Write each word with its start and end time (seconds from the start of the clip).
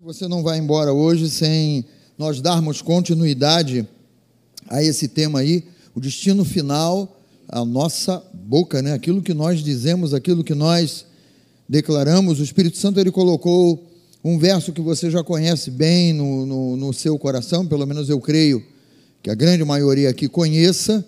Você 0.00 0.28
não 0.28 0.44
vai 0.44 0.58
embora 0.58 0.92
hoje 0.92 1.28
sem 1.28 1.84
nós 2.16 2.40
darmos 2.40 2.80
continuidade 2.80 3.84
a 4.68 4.80
esse 4.80 5.08
tema 5.08 5.40
aí, 5.40 5.64
o 5.92 5.98
destino 5.98 6.44
final, 6.44 7.20
a 7.48 7.64
nossa 7.64 8.22
boca, 8.32 8.80
né? 8.80 8.92
Aquilo 8.92 9.20
que 9.20 9.34
nós 9.34 9.58
dizemos, 9.60 10.14
aquilo 10.14 10.44
que 10.44 10.54
nós 10.54 11.04
declaramos. 11.68 12.38
O 12.38 12.44
Espírito 12.44 12.78
Santo 12.78 13.00
ele 13.00 13.10
colocou 13.10 13.90
um 14.22 14.38
verso 14.38 14.72
que 14.72 14.80
você 14.80 15.10
já 15.10 15.24
conhece 15.24 15.68
bem 15.68 16.12
no, 16.12 16.46
no, 16.46 16.76
no 16.76 16.92
seu 16.92 17.18
coração, 17.18 17.66
pelo 17.66 17.84
menos 17.84 18.08
eu 18.08 18.20
creio 18.20 18.64
que 19.20 19.30
a 19.30 19.34
grande 19.34 19.64
maioria 19.64 20.10
aqui 20.10 20.28
conheça, 20.28 21.04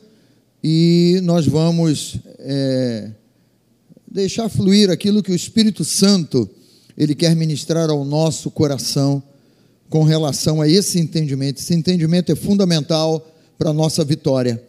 e 0.64 1.20
nós 1.22 1.46
vamos 1.46 2.16
é, 2.40 3.12
deixar 4.10 4.48
fluir 4.48 4.90
aquilo 4.90 5.22
que 5.22 5.30
o 5.30 5.36
Espírito 5.36 5.84
Santo 5.84 6.50
ele 7.00 7.14
quer 7.14 7.34
ministrar 7.34 7.88
ao 7.88 8.04
nosso 8.04 8.50
coração 8.50 9.22
com 9.88 10.04
relação 10.04 10.60
a 10.60 10.68
esse 10.68 11.00
entendimento. 11.00 11.58
Esse 11.58 11.72
entendimento 11.72 12.30
é 12.30 12.34
fundamental 12.34 13.26
para 13.56 13.70
a 13.70 13.72
nossa 13.72 14.04
vitória. 14.04 14.62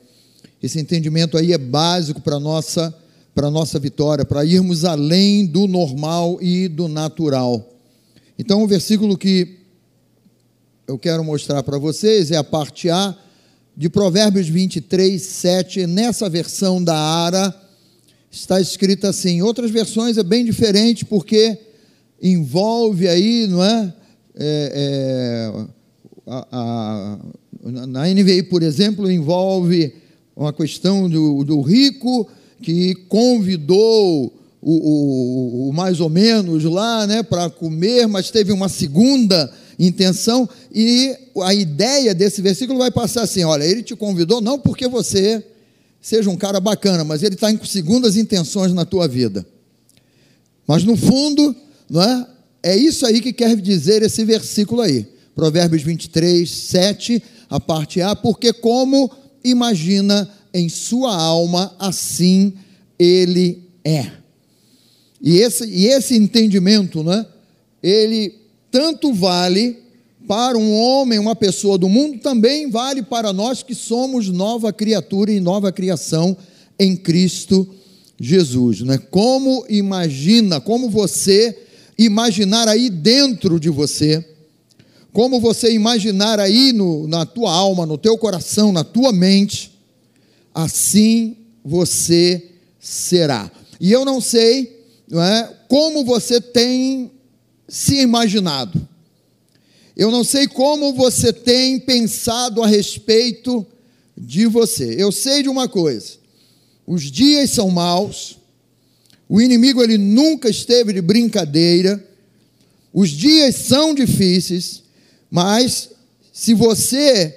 Esse 0.64 0.80
entendimento 0.80 1.38
aí 1.38 1.52
é 1.52 1.58
básico 1.58 2.22
para 2.22 2.38
a 2.38 2.40
nossa, 2.40 2.98
para 3.36 3.48
a 3.48 3.52
nossa 3.52 3.78
vitória, 3.78 4.24
para 4.24 4.46
irmos 4.46 4.86
além 4.86 5.46
do 5.46 5.68
normal 5.68 6.42
e 6.42 6.70
do 6.70 6.88
natural. 6.88 7.70
Então, 8.40 8.64
o 8.64 8.68
versículo 8.68 9.18
que 9.18 9.58
eu 10.88 10.98
quero 10.98 11.26
mostrar 11.26 11.62
para 11.64 11.78
vocês 11.78 12.32
é 12.32 12.38
a 12.38 12.46
parte 12.46 12.90
A 12.90 13.14
de 13.76 13.90
Provérbios 13.90 14.48
23, 14.48 15.22
7. 15.22 15.86
Nessa 15.86 16.30
versão 16.30 16.82
da 16.82 16.96
Ara 16.96 17.54
está 18.32 18.62
escrita 18.62 19.10
assim. 19.10 19.32
Em 19.32 19.42
outras 19.42 19.70
versões 19.70 20.18
é 20.18 20.24
bem 20.24 20.46
diferente, 20.46 21.04
porque 21.04 21.71
envolve 22.22 23.08
aí, 23.08 23.48
não 23.48 23.64
é? 23.64 23.94
é, 24.36 25.52
é 25.54 25.66
a, 26.28 26.48
a, 26.52 27.20
na 27.88 28.08
NVI, 28.08 28.44
por 28.44 28.64
exemplo, 28.64 29.10
envolve 29.10 29.94
uma 30.36 30.54
questão 30.54 31.10
do, 31.10 31.44
do 31.44 31.62
rico 31.62 32.28
que 32.62 32.96
convidou 33.08 34.34
o, 34.62 34.72
o, 34.72 35.70
o, 35.70 35.74
mais 35.74 36.00
ou 36.00 36.10
menos 36.10 36.64
lá, 36.64 37.08
né, 37.08 37.24
para 37.24 37.50
comer, 37.50 38.08
mas 38.08 38.30
teve 38.30 38.52
uma 38.52 38.70
segunda 38.70 39.52
intenção 39.80 40.48
e 40.74 41.16
a 41.42 41.54
ideia 41.54 42.14
desse 42.14 42.42
versículo 42.42 42.78
vai 42.78 42.92
passar 42.92 43.24
assim: 43.24 43.44
olha, 43.44 43.64
ele 43.64 43.82
te 43.82 43.96
convidou 43.96 44.40
não 44.40 44.60
porque 44.60 44.88
você 44.88 45.44
seja 46.00 46.30
um 46.30 46.38
cara 46.38 46.60
bacana, 46.60 47.04
mas 47.04 47.24
ele 47.24 47.36
está 47.36 47.52
com 47.56 47.66
segundas 47.66 48.16
intenções 48.16 48.74
na 48.74 48.86
tua 48.86 49.08
vida. 49.08 49.46
Mas 50.68 50.84
no 50.84 50.96
fundo, 50.96 51.56
não 51.92 52.02
é? 52.02 52.28
É 52.64 52.78
isso 52.78 53.06
aí 53.06 53.20
que 53.20 53.34
quer 53.34 53.58
dizer 53.58 54.02
esse 54.02 54.24
versículo 54.24 54.82
aí. 54.82 55.06
Provérbios 55.36 55.84
23, 55.84 56.50
7, 56.50 57.22
a 57.50 57.60
parte 57.60 58.02
A, 58.02 58.16
porque 58.16 58.54
como 58.54 59.12
imagina 59.44 60.30
em 60.54 60.70
sua 60.70 61.14
alma, 61.14 61.76
assim 61.78 62.54
ele 62.98 63.64
é. 63.84 64.10
E 65.22 65.40
esse, 65.40 65.66
e 65.66 65.88
esse 65.88 66.16
entendimento, 66.16 67.04
né, 67.04 67.26
ele 67.84 68.36
tanto 68.72 69.14
vale 69.14 69.78
para 70.26 70.58
um 70.58 70.74
homem, 70.74 71.20
uma 71.20 71.36
pessoa 71.36 71.78
do 71.78 71.90
mundo, 71.90 72.20
também 72.20 72.70
vale 72.70 73.04
para 73.04 73.34
nós 73.34 73.64
que 73.64 73.76
somos 73.76 74.30
nova 74.30 74.72
criatura 74.72 75.30
e 75.30 75.42
nova 75.42 75.74
criação 75.74 76.38
em 76.80 76.96
Cristo 76.96 77.68
Jesus. 78.18 78.82
Né? 78.82 78.98
Como 78.98 79.66
imagina, 79.68 80.62
como 80.62 80.90
você 80.90 81.58
imaginar 82.06 82.68
aí 82.68 82.90
dentro 82.90 83.60
de 83.60 83.70
você, 83.70 84.26
como 85.12 85.40
você 85.40 85.74
imaginar 85.74 86.40
aí 86.40 86.72
no, 86.72 87.08
na 87.08 87.26
tua 87.26 87.52
alma, 87.52 87.86
no 87.86 87.98
teu 87.98 88.18
coração, 88.18 88.72
na 88.72 88.84
tua 88.84 89.12
mente, 89.12 89.72
assim 90.54 91.38
você 91.64 92.50
será. 92.80 93.52
E 93.80 93.92
eu 93.92 94.06
não 94.06 94.22
sei 94.22 94.82
não 95.12 95.22
é, 95.22 95.54
como 95.68 96.06
você 96.06 96.40
tem 96.40 97.12
se 97.68 98.00
imaginado. 98.00 98.88
Eu 99.96 100.10
não 100.10 100.24
sei 100.24 100.48
como 100.48 100.94
você 100.94 101.34
tem 101.34 101.78
pensado 101.78 102.64
a 102.64 102.68
respeito 102.68 103.68
de 104.18 104.46
você. 104.46 104.96
Eu 104.98 105.12
sei 105.12 105.44
de 105.44 105.50
uma 105.50 105.68
coisa: 105.68 106.14
os 106.88 107.04
dias 107.12 107.52
são 107.52 107.70
maus, 107.70 108.38
o 109.34 109.40
inimigo 109.40 109.82
ele 109.82 109.98
nunca 109.98 110.50
esteve 110.50 110.92
de 110.92 111.02
brincadeira. 111.02 112.06
Os 112.94 113.12
dias 113.12 113.56
são 113.56 113.96
difíceis, 113.96 114.84
mas 115.30 115.92
se 116.34 116.54
você 116.54 117.34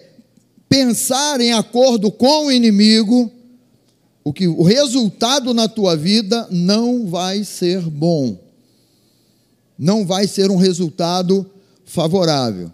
pensar 0.69 1.41
em 1.41 1.53
acordo 1.53 2.10
com 2.10 2.47
o 2.47 2.50
inimigo, 2.50 3.31
o 4.25 4.33
que 4.33 4.49
o 4.49 4.65
resultado 4.65 5.54
na 5.54 5.69
tua 5.69 5.97
vida 5.97 6.49
não 6.50 7.06
vai 7.06 7.44
ser 7.44 7.81
bom. 7.83 8.41
Não 9.78 10.04
vai 10.04 10.27
ser 10.27 10.50
um 10.50 10.56
resultado 10.56 11.49
favorável. 11.84 12.72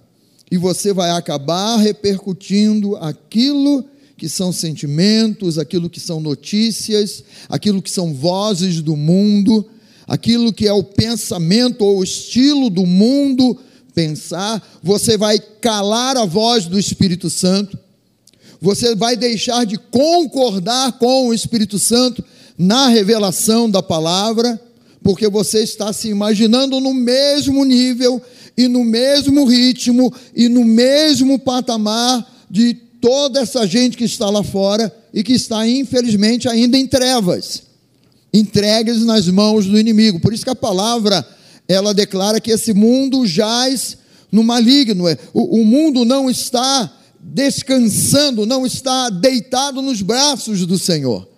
E 0.51 0.57
você 0.57 0.95
vai 0.95 1.11
acabar 1.11 1.77
repercutindo 1.77 2.97
aquilo 2.97 3.83
que 3.83 3.91
são 4.29 4.53
sentimentos, 4.53 5.59
aquilo 5.59 5.89
que 5.89 6.01
são 6.01 6.21
notícias, 6.21 7.25
aquilo 7.49 7.81
que 7.81 7.91
são 7.91 8.13
vozes 8.13 8.81
do 8.83 8.97
mundo, 8.97 9.67
aquilo 10.07 10.53
que 10.53 10.67
é 10.67 10.73
o 10.73 10.83
pensamento 10.83 11.85
ou 11.85 11.99
o 11.99 12.05
estilo 12.05 12.69
do 12.69 12.85
mundo 12.85 13.57
pensar, 13.95 14.63
você 14.83 15.17
vai 15.17 15.39
calar 15.39 16.17
a 16.17 16.25
voz 16.25 16.67
do 16.67 16.79
Espírito 16.79 17.31
Santo, 17.31 17.79
você 18.61 18.95
vai 18.95 19.17
deixar 19.17 19.65
de 19.65 19.79
concordar 19.79 20.99
com 20.99 21.29
o 21.29 21.35
Espírito 21.35 21.79
Santo 21.79 22.23
na 22.59 22.89
revelação 22.89 23.71
da 23.71 23.83
palavra, 23.83 24.61
porque 25.03 25.29
você 25.29 25.63
está 25.63 25.93
se 25.93 26.09
imaginando 26.09 26.79
no 26.79 26.93
mesmo 26.93 27.65
nível 27.65 28.21
e 28.57 28.69
no 28.69 28.85
mesmo 28.85 29.47
ritmo 29.47 30.13
e 30.35 30.49
no 30.49 30.65
mesmo 30.65 31.39
patamar 31.39 32.31
de 32.51 32.77
toda 33.01 33.41
essa 33.41 33.67
gente 33.67 33.97
que 33.97 34.05
está 34.05 34.29
lá 34.29 34.43
fora 34.43 34.95
e 35.13 35.23
que 35.23 35.33
está, 35.33 35.67
infelizmente, 35.67 36.49
ainda 36.49 36.77
em 36.77 36.87
trevas, 36.87 37.63
entregues 38.33 39.05
nas 39.05 39.27
mãos 39.27 39.67
do 39.67 39.79
inimigo. 39.79 40.21
Por 40.21 40.33
isso 40.33 40.45
que 40.45 40.51
a 40.51 40.55
palavra, 40.55 41.27
ela 41.67 41.95
declara 41.95 42.41
que 42.41 42.51
esse 42.51 42.73
mundo 42.73 43.27
jaz 43.27 43.99
no 44.31 44.45
maligno. 44.45 45.09
É, 45.09 45.19
o, 45.33 45.61
o 45.61 45.65
mundo 45.65 46.05
não 46.05 46.31
está 46.31 46.93
descansando, 47.19 48.47
não 48.47 48.65
está 48.65 49.11
deitado 49.11 49.83
nos 49.83 50.03
braços 50.03 50.65
do 50.67 50.79
Senhor. 50.79 51.29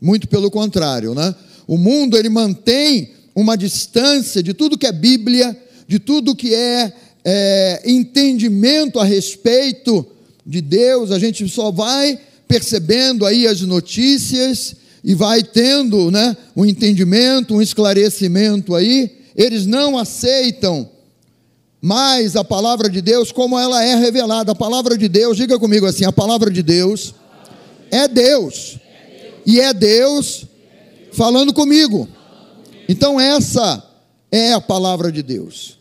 Muito 0.00 0.28
pelo 0.28 0.50
contrário, 0.50 1.14
né? 1.14 1.34
O 1.66 1.76
mundo, 1.76 2.16
ele 2.16 2.28
mantém 2.28 3.12
uma 3.34 3.56
distância 3.56 4.42
de 4.42 4.54
tudo 4.54 4.78
que 4.78 4.86
é 4.86 4.92
Bíblia, 4.92 5.56
de 5.86 5.98
tudo 5.98 6.34
que 6.34 6.54
é, 6.54 6.92
é 7.24 7.82
entendimento 7.84 8.98
a 8.98 9.04
respeito 9.04 10.06
de 10.50 10.60
Deus, 10.60 11.12
a 11.12 11.18
gente 11.18 11.48
só 11.48 11.70
vai 11.70 12.18
percebendo 12.48 13.24
aí 13.24 13.46
as 13.46 13.60
notícias 13.60 14.74
e 15.04 15.14
vai 15.14 15.44
tendo 15.44 16.10
né, 16.10 16.36
um 16.56 16.66
entendimento, 16.66 17.54
um 17.54 17.62
esclarecimento 17.62 18.74
aí. 18.74 19.18
Eles 19.36 19.64
não 19.64 19.96
aceitam 19.96 20.90
mais 21.80 22.34
a 22.34 22.42
palavra 22.42 22.90
de 22.90 23.00
Deus 23.00 23.30
como 23.30 23.56
ela 23.56 23.82
é 23.84 23.94
revelada. 23.94 24.50
A 24.50 24.56
palavra 24.56 24.98
de 24.98 25.08
Deus, 25.08 25.36
diga 25.36 25.56
comigo 25.56 25.86
assim: 25.86 26.04
a 26.04 26.10
palavra 26.10 26.50
de 26.50 26.64
Deus 26.64 27.14
é 27.88 28.08
Deus, 28.08 28.76
e 29.46 29.60
é 29.60 29.72
Deus 29.72 30.46
falando 31.12 31.54
comigo. 31.54 32.08
Então, 32.88 33.20
essa 33.20 33.88
é 34.32 34.52
a 34.52 34.60
palavra 34.60 35.12
de 35.12 35.22
Deus. 35.22 35.79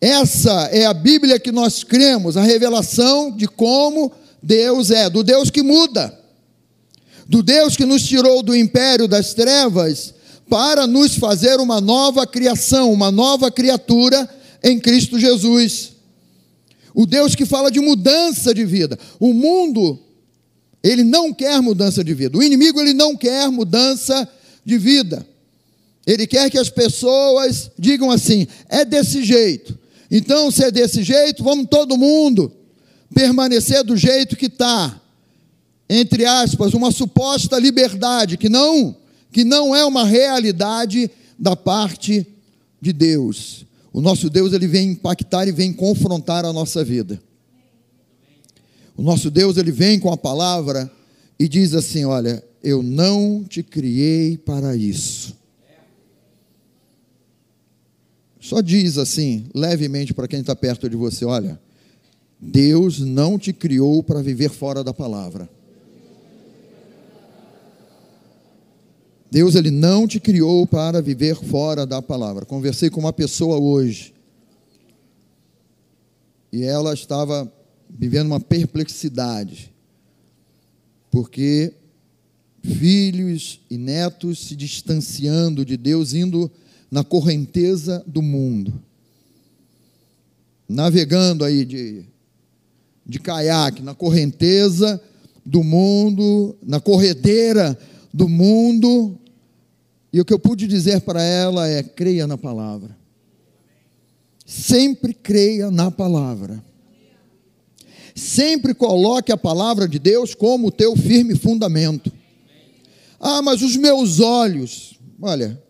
Essa 0.00 0.68
é 0.72 0.86
a 0.86 0.94
Bíblia 0.94 1.40
que 1.40 1.50
nós 1.50 1.82
cremos, 1.82 2.36
a 2.36 2.42
revelação 2.42 3.32
de 3.32 3.48
como 3.48 4.12
Deus 4.42 4.90
é, 4.90 5.10
do 5.10 5.24
Deus 5.24 5.50
que 5.50 5.62
muda, 5.62 6.16
do 7.26 7.42
Deus 7.42 7.76
que 7.76 7.84
nos 7.84 8.02
tirou 8.04 8.42
do 8.42 8.54
império 8.54 9.08
das 9.08 9.34
trevas 9.34 10.14
para 10.48 10.86
nos 10.86 11.16
fazer 11.16 11.60
uma 11.60 11.80
nova 11.80 12.26
criação, 12.26 12.92
uma 12.92 13.10
nova 13.10 13.50
criatura 13.50 14.28
em 14.62 14.78
Cristo 14.78 15.18
Jesus. 15.18 15.92
O 16.94 17.04
Deus 17.04 17.34
que 17.34 17.44
fala 17.44 17.70
de 17.70 17.80
mudança 17.80 18.54
de 18.54 18.64
vida. 18.64 18.98
O 19.20 19.32
mundo, 19.32 19.98
ele 20.82 21.04
não 21.04 21.34
quer 21.34 21.60
mudança 21.60 22.02
de 22.02 22.14
vida. 22.14 22.38
O 22.38 22.42
inimigo, 22.42 22.80
ele 22.80 22.94
não 22.94 23.16
quer 23.16 23.50
mudança 23.50 24.26
de 24.64 24.78
vida. 24.78 25.26
Ele 26.06 26.26
quer 26.26 26.50
que 26.50 26.58
as 26.58 26.70
pessoas 26.70 27.70
digam 27.78 28.10
assim: 28.10 28.46
é 28.68 28.84
desse 28.84 29.22
jeito. 29.22 29.78
Então, 30.10 30.50
se 30.50 30.64
é 30.64 30.70
desse 30.70 31.02
jeito, 31.02 31.44
vamos 31.44 31.66
todo 31.68 31.96
mundo 31.96 32.50
permanecer 33.14 33.84
do 33.84 33.96
jeito 33.96 34.36
que 34.36 34.46
está. 34.46 35.00
Entre 35.88 36.24
aspas, 36.24 36.74
uma 36.74 36.90
suposta 36.90 37.58
liberdade 37.58 38.36
que 38.36 38.48
não, 38.48 38.96
que 39.32 39.44
não 39.44 39.74
é 39.74 39.84
uma 39.84 40.04
realidade 40.04 41.10
da 41.38 41.56
parte 41.56 42.26
de 42.80 42.92
Deus. 42.92 43.64
O 43.92 44.00
nosso 44.00 44.28
Deus 44.28 44.52
ele 44.52 44.66
vem 44.66 44.90
impactar 44.90 45.48
e 45.48 45.52
vem 45.52 45.72
confrontar 45.72 46.44
a 46.44 46.52
nossa 46.52 46.84
vida. 46.84 47.20
O 48.96 49.02
nosso 49.02 49.30
Deus 49.30 49.56
ele 49.56 49.70
vem 49.70 49.98
com 49.98 50.12
a 50.12 50.16
palavra 50.16 50.90
e 51.38 51.48
diz 51.48 51.72
assim: 51.72 52.04
Olha, 52.04 52.42
eu 52.62 52.82
não 52.82 53.44
te 53.44 53.62
criei 53.62 54.36
para 54.36 54.76
isso. 54.76 55.37
Só 58.48 58.62
diz 58.62 58.96
assim, 58.96 59.44
levemente 59.54 60.14
para 60.14 60.26
quem 60.26 60.40
está 60.40 60.56
perto 60.56 60.88
de 60.88 60.96
você: 60.96 61.22
Olha, 61.22 61.60
Deus 62.40 62.98
não 62.98 63.38
te 63.38 63.52
criou 63.52 64.02
para 64.02 64.22
viver 64.22 64.48
fora 64.48 64.82
da 64.82 64.94
palavra. 64.94 65.50
Deus 69.30 69.54
ele 69.54 69.70
não 69.70 70.08
te 70.08 70.18
criou 70.18 70.66
para 70.66 71.02
viver 71.02 71.36
fora 71.36 71.84
da 71.84 72.00
palavra. 72.00 72.46
Conversei 72.46 72.88
com 72.88 73.00
uma 73.00 73.12
pessoa 73.12 73.58
hoje 73.58 74.14
e 76.50 76.64
ela 76.64 76.94
estava 76.94 77.52
vivendo 77.90 78.28
uma 78.28 78.40
perplexidade, 78.40 79.70
porque 81.10 81.74
filhos 82.62 83.60
e 83.68 83.76
netos 83.76 84.38
se 84.38 84.56
distanciando 84.56 85.66
de 85.66 85.76
Deus, 85.76 86.14
indo 86.14 86.50
na 86.90 87.04
correnteza 87.04 88.02
do 88.06 88.22
mundo, 88.22 88.82
navegando 90.68 91.44
aí 91.44 91.64
de, 91.64 92.04
de 93.06 93.18
caiaque, 93.18 93.82
na 93.82 93.94
correnteza 93.94 95.00
do 95.44 95.62
mundo, 95.62 96.56
na 96.62 96.80
corredeira 96.80 97.78
do 98.12 98.28
mundo, 98.28 99.18
e 100.12 100.20
o 100.20 100.24
que 100.24 100.32
eu 100.32 100.38
pude 100.38 100.66
dizer 100.66 101.02
para 101.02 101.22
ela 101.22 101.68
é: 101.68 101.82
creia 101.82 102.26
na 102.26 102.38
palavra. 102.38 102.96
Sempre 104.44 105.12
creia 105.12 105.70
na 105.70 105.90
palavra. 105.90 106.62
Sempre 108.14 108.74
coloque 108.74 109.30
a 109.30 109.36
palavra 109.36 109.86
de 109.86 109.98
Deus 109.98 110.34
como 110.34 110.68
o 110.68 110.72
teu 110.72 110.96
firme 110.96 111.36
fundamento. 111.36 112.10
Ah, 113.20 113.42
mas 113.42 113.62
os 113.62 113.76
meus 113.76 114.20
olhos, 114.20 114.98
olha, 115.20 115.62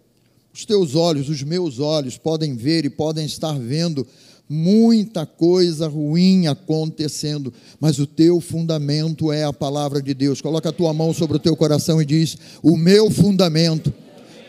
os 0.58 0.64
teus 0.64 0.96
olhos, 0.96 1.28
os 1.28 1.40
meus 1.44 1.78
olhos 1.78 2.18
podem 2.18 2.56
ver 2.56 2.84
e 2.84 2.90
podem 2.90 3.24
estar 3.24 3.56
vendo 3.56 4.04
muita 4.48 5.24
coisa 5.24 5.86
ruim 5.86 6.48
acontecendo, 6.48 7.54
mas 7.78 8.00
o 8.00 8.06
teu 8.08 8.40
fundamento 8.40 9.30
é 9.30 9.44
a 9.44 9.52
palavra 9.52 10.02
de 10.02 10.12
Deus. 10.12 10.40
Coloca 10.40 10.70
a 10.70 10.72
tua 10.72 10.92
mão 10.92 11.14
sobre 11.14 11.36
o 11.36 11.38
teu 11.38 11.54
coração 11.54 12.02
e 12.02 12.04
diz: 12.04 12.36
"O 12.60 12.76
meu 12.76 13.08
fundamento 13.08 13.94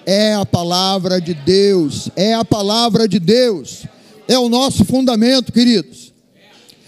é 0.04 0.34
a 0.34 0.44
palavra 0.48 1.22
de 1.22 1.36
Deus, 1.36 2.10
é 2.16 2.34
a 2.34 2.44
palavra 2.44 3.08
de 3.08 3.20
Deus. 3.20 3.86
É 4.28 4.40
o 4.40 4.50
nosso 4.50 4.84
fundamento, 4.86 5.54
queridos. 5.54 6.12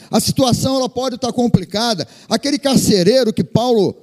A 0.09 0.19
situação 0.19 0.77
ela 0.77 0.89
pode 0.89 1.13
estar 1.13 1.31
complicada. 1.31 2.07
Aquele 2.27 2.57
carcereiro 2.57 3.31
que 3.31 3.44
Paulo 3.44 3.95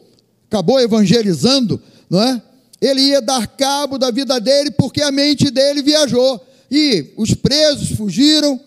acabou 0.46 0.78
evangelizando, 0.78 1.82
não 2.08 2.22
é? 2.22 2.40
Ele 2.80 3.00
ia 3.00 3.20
dar 3.20 3.46
cabo 3.46 3.98
da 3.98 4.10
vida 4.10 4.40
dele 4.40 4.70
porque 4.70 5.02
a 5.02 5.10
mente 5.10 5.50
dele 5.50 5.82
viajou. 5.82 6.40
E 6.70 7.12
os 7.16 7.34
presos 7.34 7.96
fugiram. 7.96 8.60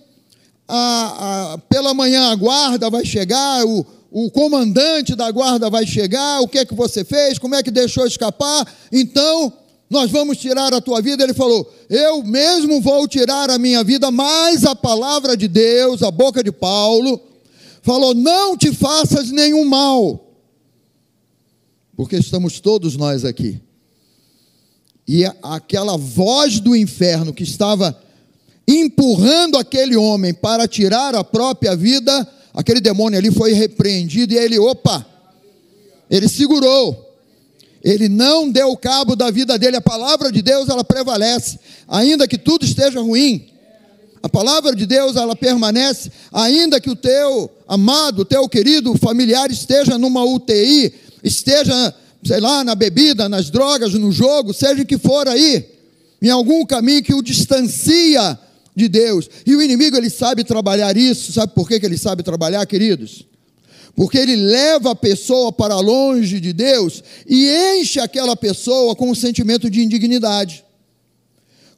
A, 0.68 1.54
a, 1.54 1.58
pela 1.58 1.94
manhã 1.94 2.32
a 2.32 2.36
guarda 2.36 2.90
vai 2.90 3.06
chegar, 3.06 3.66
o, 3.66 3.86
o 4.10 4.32
comandante 4.32 5.16
da 5.16 5.30
guarda 5.30 5.70
vai 5.70 5.86
chegar. 5.86 6.42
O 6.42 6.48
que 6.48 6.60
é 6.60 6.66
que 6.66 6.74
você 6.74 7.04
fez? 7.04 7.38
Como 7.38 7.56
é 7.56 7.64
que 7.64 7.72
deixou 7.72 8.06
escapar? 8.06 8.66
Então 8.92 9.54
nós 9.90 10.10
vamos 10.10 10.38
tirar 10.38 10.74
a 10.74 10.80
tua 10.80 11.02
vida. 11.02 11.24
Ele 11.24 11.34
falou: 11.34 11.70
Eu 11.90 12.24
mesmo 12.24 12.80
vou 12.80 13.08
tirar 13.08 13.50
a 13.50 13.58
minha 13.58 13.84
vida, 13.84 14.10
mas 14.10 14.64
a 14.64 14.74
palavra 14.74 15.36
de 15.36 15.50
Deus, 15.50 16.02
a 16.02 16.10
boca 16.10 16.42
de 16.42 16.52
Paulo, 16.52 17.22
falou: 17.82 18.14
Não 18.14 18.58
te 18.58 18.74
faças 18.74 19.30
nenhum 19.32 19.66
mal, 19.66 20.34
porque 21.98 22.16
estamos 22.16 22.62
todos 22.62 22.96
nós 22.96 23.26
aqui. 23.26 23.60
E 25.08 25.26
aquela 25.42 25.98
voz 25.98 26.60
do 26.60 26.76
inferno 26.76 27.34
que 27.34 27.44
estava 27.44 27.98
empurrando 28.68 29.58
aquele 29.58 29.96
homem 29.96 30.34
para 30.34 30.68
tirar 30.68 31.16
a 31.16 31.24
própria 31.24 31.76
vida, 31.76 32.28
aquele 32.54 32.80
demônio 32.80 33.18
ali 33.18 33.32
foi 33.32 33.54
repreendido 33.54 34.34
e 34.34 34.38
ele, 34.38 34.58
opa, 34.60 35.06
ele 36.10 36.28
segurou. 36.28 37.10
Ele 37.84 38.08
não 38.08 38.50
deu 38.50 38.78
cabo 38.78 39.16
da 39.16 39.32
vida 39.32 39.58
dele. 39.58 39.78
A 39.78 39.82
palavra 39.82 40.32
de 40.32 40.42
Deus, 40.42 40.70
ela 40.70 40.84
prevalece, 40.84 41.58
ainda 41.88 42.28
que 42.28 42.38
tudo 42.38 42.64
esteja 42.64 43.02
ruim. 43.02 43.48
A 44.22 44.30
palavra 44.30 44.76
de 44.76 44.86
Deus, 44.86 45.16
ela 45.16 45.36
permanece, 45.36 46.12
ainda 46.32 46.80
que 46.80 46.92
o 46.92 46.96
teu 46.96 47.50
amado, 47.68 48.20
o 48.20 48.26
teu 48.26 48.48
querido 48.48 48.96
familiar 48.96 49.50
esteja 49.50 49.98
numa 49.98 50.24
UTI, 50.24 50.94
esteja, 51.24 51.96
sei 52.24 52.40
lá, 52.40 52.64
na 52.64 52.76
bebida, 52.76 53.28
nas 53.28 53.50
drogas, 53.50 53.94
no 53.94 54.12
jogo, 54.12 54.54
seja 54.54 54.84
o 54.84 54.86
que 54.86 54.98
for 54.98 55.28
aí, 55.28 55.66
em 56.22 56.30
algum 56.30 56.66
caminho 56.66 57.04
que 57.04 57.14
o 57.14 57.22
distancia 57.22 58.38
de 58.76 58.88
Deus. 58.88 59.30
E 59.46 59.56
o 59.56 59.62
inimigo, 59.62 59.98
ele 59.98 60.10
sabe 60.10 60.44
trabalhar 60.44 60.96
isso. 60.96 61.34
Sabe 61.34 61.54
por 61.54 61.68
que, 61.68 61.80
que 61.80 61.86
ele 61.86 61.98
sabe 61.98 62.24
trabalhar, 62.24 62.66
queridos? 62.66 63.26
porque 63.96 64.18
ele 64.18 64.36
leva 64.36 64.92
a 64.92 64.96
pessoa 64.96 65.52
para 65.52 65.80
longe 65.80 66.40
de 66.40 66.54
Deus 66.54 67.04
e 67.28 67.50
enche 67.50 68.00
aquela 68.00 68.36
pessoa 68.36 68.96
com 68.96 69.10
um 69.10 69.16
sentimento 69.16 69.70
de 69.70 69.82
indignidade. 69.82 70.64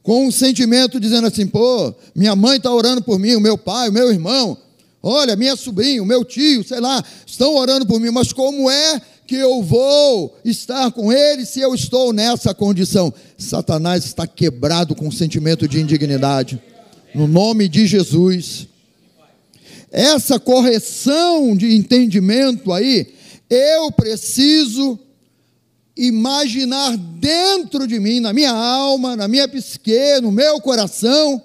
Com 0.02 0.26
um 0.26 0.30
sentimento 0.30 1.00
dizendo 1.00 1.26
assim: 1.26 1.46
pô, 1.46 1.94
minha 2.14 2.36
mãe 2.36 2.58
está 2.58 2.72
orando 2.72 3.02
por 3.02 3.18
mim, 3.18 3.34
o 3.34 3.40
meu 3.40 3.56
pai, 3.56 3.88
o 3.88 3.92
meu 3.92 4.10
irmão, 4.10 4.56
olha, 5.04 5.36
minha 5.36 5.56
sobrinha, 5.56 6.02
o 6.02 6.06
meu 6.06 6.24
tio, 6.24 6.64
sei 6.64 6.80
lá, 6.80 7.02
estão 7.26 7.54
orando 7.54 7.86
por 7.86 8.00
mim, 8.00 8.10
mas 8.10 8.32
como 8.32 8.70
é 8.70 9.00
que 9.26 9.36
eu 9.36 9.62
vou 9.62 10.36
estar 10.44 10.90
com 10.92 11.12
ele 11.12 11.46
se 11.46 11.60
eu 11.60 11.74
estou 11.74 12.12
nessa 12.12 12.54
condição? 12.54 13.12
Satanás 13.38 14.04
está 14.04 14.26
quebrado 14.26 14.94
com 14.94 15.08
um 15.08 15.12
sentimento 15.12 15.68
de 15.68 15.80
indignidade. 15.80 16.60
No 17.14 17.26
nome 17.26 17.68
de 17.68 17.86
Jesus 17.86 18.68
essa 19.94 20.40
correção 20.40 21.56
de 21.56 21.72
entendimento 21.72 22.72
aí, 22.72 23.14
eu 23.48 23.92
preciso 23.92 24.98
imaginar 25.96 26.96
dentro 26.96 27.86
de 27.86 28.00
mim, 28.00 28.18
na 28.18 28.32
minha 28.32 28.50
alma, 28.50 29.14
na 29.14 29.28
minha 29.28 29.46
psique, 29.46 30.20
no 30.20 30.32
meu 30.32 30.60
coração, 30.60 31.40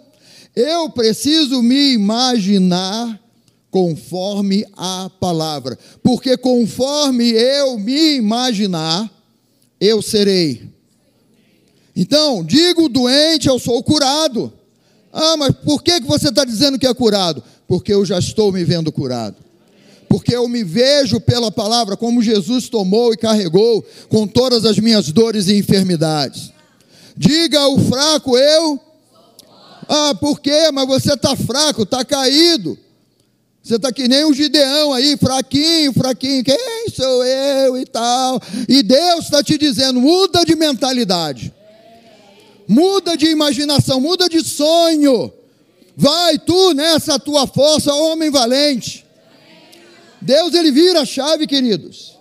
eu 0.56 0.90
preciso 0.90 1.62
me 1.62 1.94
imaginar 1.94 3.20
conforme 3.72 4.66
a 4.76 5.10
palavra, 5.20 5.78
porque 6.04 6.36
conforme 6.38 7.30
eu 7.32 7.78
me 7.78 8.16
imaginar, 8.16 9.10
eu 9.80 10.02
serei. 10.02 10.64
Então, 11.96 12.44
digo 12.44 12.90
doente, 12.90 13.48
eu 13.48 13.60
sou 13.60 13.84
curado. 13.84 14.52
Ah, 15.12 15.38
mas 15.38 15.56
por 15.56 15.84
que, 15.84 16.02
que 16.02 16.08
você 16.08 16.30
está 16.30 16.44
dizendo 16.44 16.80
que 16.80 16.88
é 16.88 16.94
curado? 16.94 17.44
porque 17.70 17.94
eu 17.94 18.04
já 18.04 18.18
estou 18.18 18.52
me 18.52 18.64
vendo 18.66 18.92
curado. 18.92 19.36
Porque 20.10 20.36
eu 20.36 20.50
me 20.50 20.64
vejo 20.64 21.22
pela 21.22 21.52
palavra 21.52 21.96
como 21.96 22.24
Jesus 22.24 22.68
tomou 22.68 23.14
e 23.14 23.18
carregou 23.18 23.86
com 24.10 24.26
todas 24.26 24.66
as 24.66 24.80
minhas 24.80 25.12
dores 25.12 25.48
e 25.48 25.56
enfermidades. 25.56 26.52
Diga 27.16 27.60
ao 27.60 27.78
fraco, 27.78 28.36
eu. 28.36 28.80
Ah, 29.88 30.16
por 30.20 30.40
quê? 30.40 30.72
Mas 30.74 30.88
você 30.88 31.14
está 31.14 31.36
fraco, 31.36 31.84
está 31.84 32.04
caído. 32.04 32.76
Você 33.70 33.76
está 33.76 33.92
que 33.92 34.08
nem 34.08 34.26
um 34.26 34.34
Gideão 34.34 34.92
aí, 34.94 35.16
fraquinho, 35.16 35.94
fraquinho. 35.94 36.44
Quem 36.44 36.90
sou 36.92 37.24
eu 37.24 37.78
e 37.78 37.86
tal? 37.86 38.42
E 38.68 38.82
Deus 38.82 39.26
está 39.26 39.44
te 39.44 39.60
dizendo: 39.60 40.02
muda 40.02 40.44
de 40.44 40.56
mentalidade, 40.56 41.54
muda 42.68 43.16
de 43.16 43.28
imaginação, 43.28 44.02
muda 44.02 44.28
de 44.28 44.44
sonho. 44.44 45.32
Vai 45.96 46.40
tu 46.40 46.74
nessa 46.74 47.20
tua 47.20 47.46
força, 47.46 47.94
homem 47.94 48.32
valente. 48.32 49.06
Deus 50.20 50.56
ele 50.56 50.72
vira 50.72 51.02
a 51.02 51.06
chave, 51.06 51.46
queridos. 51.46 52.18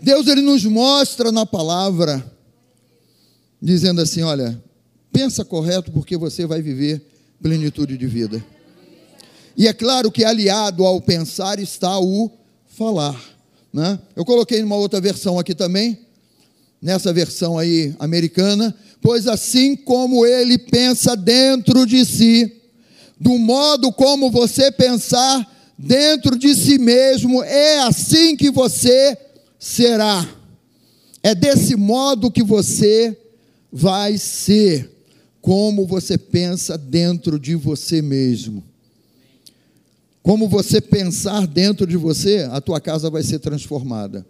Deus 0.00 0.26
ele 0.28 0.40
nos 0.40 0.64
mostra 0.64 1.30
na 1.30 1.44
palavra, 1.44 2.24
dizendo 3.60 4.00
assim: 4.00 4.22
olha, 4.22 4.58
pensa 5.12 5.44
correto 5.44 5.92
porque 5.92 6.16
você 6.16 6.46
vai 6.46 6.62
viver 6.62 7.06
plenitude 7.42 7.98
de 7.98 8.06
vida. 8.06 8.42
E 9.60 9.68
é 9.68 9.74
claro 9.74 10.10
que 10.10 10.24
aliado 10.24 10.86
ao 10.86 11.02
pensar 11.02 11.58
está 11.60 12.00
o 12.00 12.30
falar. 12.78 13.22
Né? 13.70 13.98
Eu 14.16 14.24
coloquei 14.24 14.62
numa 14.62 14.76
outra 14.76 15.02
versão 15.02 15.38
aqui 15.38 15.54
também, 15.54 15.98
nessa 16.80 17.12
versão 17.12 17.58
aí 17.58 17.94
americana, 17.98 18.74
pois 19.02 19.26
assim 19.26 19.76
como 19.76 20.24
ele 20.24 20.56
pensa 20.56 21.14
dentro 21.14 21.84
de 21.84 22.06
si, 22.06 22.50
do 23.20 23.38
modo 23.38 23.92
como 23.92 24.30
você 24.30 24.72
pensar 24.72 25.46
dentro 25.76 26.38
de 26.38 26.54
si 26.54 26.78
mesmo, 26.78 27.44
é 27.44 27.80
assim 27.80 28.34
que 28.38 28.50
você 28.50 29.14
será. 29.58 30.26
É 31.22 31.34
desse 31.34 31.76
modo 31.76 32.30
que 32.30 32.42
você 32.42 33.14
vai 33.70 34.16
ser. 34.16 34.90
como 35.42 35.86
você 35.86 36.16
pensa 36.16 36.78
dentro 36.78 37.38
de 37.38 37.54
você 37.54 38.00
mesmo. 38.00 38.69
Como 40.22 40.48
você 40.48 40.80
pensar 40.80 41.46
dentro 41.46 41.86
de 41.86 41.96
você, 41.96 42.48
a 42.50 42.60
tua 42.60 42.80
casa 42.80 43.08
vai 43.08 43.22
ser 43.22 43.38
transformada. 43.38 44.26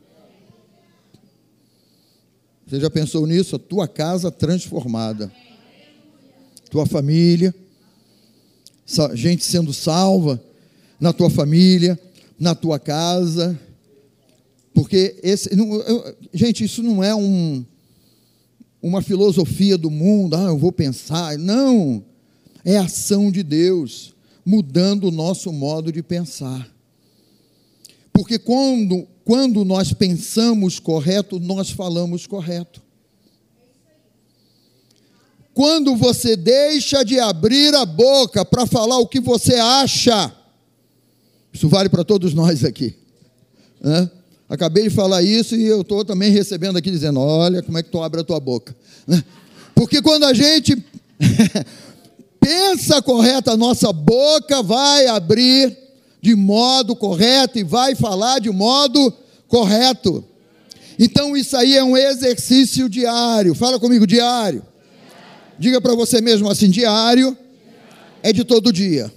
Você 2.66 2.78
já 2.78 2.88
pensou 2.88 3.26
nisso? 3.26 3.56
A 3.56 3.58
tua 3.58 3.88
casa 3.88 4.30
transformada. 4.30 5.32
Tua 6.70 6.86
família, 6.86 7.52
gente 9.14 9.44
sendo 9.44 9.72
salva 9.72 10.40
na 11.00 11.12
tua 11.12 11.28
família, 11.28 11.98
na 12.38 12.54
tua 12.54 12.78
casa. 12.78 13.58
Porque 14.72 15.16
esse, 15.24 15.56
não, 15.56 15.74
eu, 15.74 16.16
gente, 16.32 16.62
isso 16.62 16.80
não 16.80 17.02
é 17.02 17.12
um, 17.12 17.64
uma 18.80 19.02
filosofia 19.02 19.76
do 19.76 19.90
mundo, 19.90 20.36
ah, 20.36 20.44
eu 20.44 20.56
vou 20.56 20.70
pensar. 20.70 21.36
Não, 21.36 22.04
é 22.64 22.76
ação 22.76 23.32
de 23.32 23.42
Deus 23.42 24.14
mudando 24.50 25.04
o 25.04 25.10
nosso 25.12 25.52
modo 25.52 25.92
de 25.92 26.02
pensar. 26.02 26.68
Porque 28.12 28.36
quando, 28.36 29.06
quando 29.24 29.64
nós 29.64 29.92
pensamos 29.92 30.80
correto, 30.80 31.38
nós 31.38 31.70
falamos 31.70 32.26
correto. 32.26 32.82
Quando 35.54 35.94
você 35.94 36.36
deixa 36.36 37.04
de 37.04 37.20
abrir 37.20 37.72
a 37.76 37.86
boca 37.86 38.44
para 38.44 38.66
falar 38.66 38.98
o 38.98 39.06
que 39.06 39.20
você 39.20 39.54
acha, 39.54 40.34
isso 41.52 41.68
vale 41.68 41.88
para 41.88 42.02
todos 42.02 42.34
nós 42.34 42.64
aqui. 42.64 42.96
Né? 43.80 44.10
Acabei 44.48 44.84
de 44.84 44.90
falar 44.90 45.22
isso 45.22 45.54
e 45.54 45.64
eu 45.64 45.82
estou 45.82 46.04
também 46.04 46.32
recebendo 46.32 46.76
aqui 46.76 46.90
dizendo: 46.90 47.20
olha 47.20 47.62
como 47.62 47.78
é 47.78 47.84
que 47.84 47.90
tu 47.90 48.02
abre 48.02 48.20
a 48.20 48.24
tua 48.24 48.40
boca. 48.40 48.74
Né? 49.06 49.22
Porque 49.76 50.02
quando 50.02 50.24
a 50.24 50.34
gente 50.34 50.76
pensa 52.50 53.00
correta, 53.00 53.52
a 53.52 53.56
nossa 53.56 53.92
boca 53.92 54.60
vai 54.60 55.06
abrir 55.06 55.78
de 56.20 56.34
modo 56.34 56.96
correto 56.96 57.60
e 57.60 57.64
vai 57.64 57.94
falar 57.94 58.40
de 58.40 58.50
modo 58.50 59.14
correto. 59.46 60.24
Então 60.98 61.36
isso 61.36 61.56
aí 61.56 61.76
é 61.76 61.84
um 61.84 61.96
exercício 61.96 62.88
diário. 62.88 63.54
Fala 63.54 63.78
comigo, 63.78 64.04
diário. 64.04 64.66
Diga 65.60 65.80
para 65.80 65.94
você 65.94 66.20
mesmo 66.20 66.50
assim: 66.50 66.68
diário 66.68 67.38
é 68.20 68.32
de 68.32 68.42
todo 68.42 68.72
dia. 68.72 69.12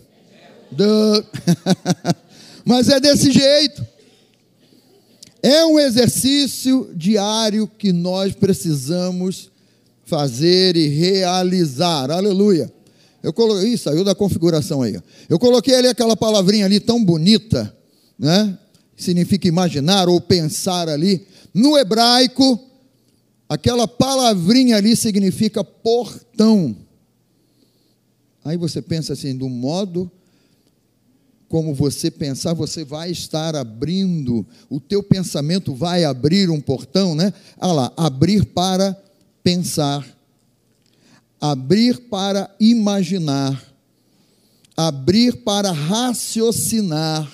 Mas 2.63 2.87
é 2.87 2.99
desse 2.99 3.31
jeito. 3.31 3.83
É 5.41 5.65
um 5.65 5.79
exercício 5.79 6.91
diário 6.95 7.67
que 7.79 7.91
nós 7.91 8.33
precisamos 8.35 9.49
fazer 10.05 10.77
e 10.77 10.87
realizar. 10.87 12.11
Aleluia. 12.11 12.71
Eu 13.23 13.31
coloquei, 13.31 13.77
saiu 13.77 14.03
da 14.03 14.13
configuração 14.13 14.81
aí. 14.81 14.99
Eu 15.29 15.39
coloquei 15.39 15.73
ali 15.73 15.87
aquela 15.87 16.15
palavrinha 16.15 16.65
ali 16.65 16.81
tão 16.81 17.03
bonita, 17.03 17.73
né? 18.19 18.59
Significa 18.97 19.47
imaginar 19.47 20.09
ou 20.09 20.19
pensar 20.19 20.89
ali. 20.89 21.25
No 21.53 21.77
hebraico, 21.77 22.59
aquela 23.47 23.87
palavrinha 23.87 24.75
ali 24.75 24.93
significa 24.97 25.63
portão. 25.63 26.75
Aí 28.43 28.57
você 28.57 28.81
pensa 28.81 29.13
assim, 29.13 29.37
do 29.37 29.47
modo 29.47 30.11
como 31.47 31.73
você 31.73 32.09
pensar, 32.09 32.53
você 32.53 32.83
vai 32.83 33.11
estar 33.11 33.55
abrindo, 33.55 34.43
o 34.69 34.79
teu 34.79 35.03
pensamento 35.03 35.73
vai 35.73 36.03
abrir 36.03 36.49
um 36.49 36.59
portão, 36.59 37.13
né? 37.13 37.31
Ah 37.59 37.71
lá, 37.71 37.93
abrir 37.95 38.43
para 38.43 38.99
pensar 39.43 40.03
abrir 41.43 42.07
para 42.09 42.49
imaginar, 42.57 43.61
abrir 44.77 45.43
para 45.43 45.73
raciocinar, 45.73 47.29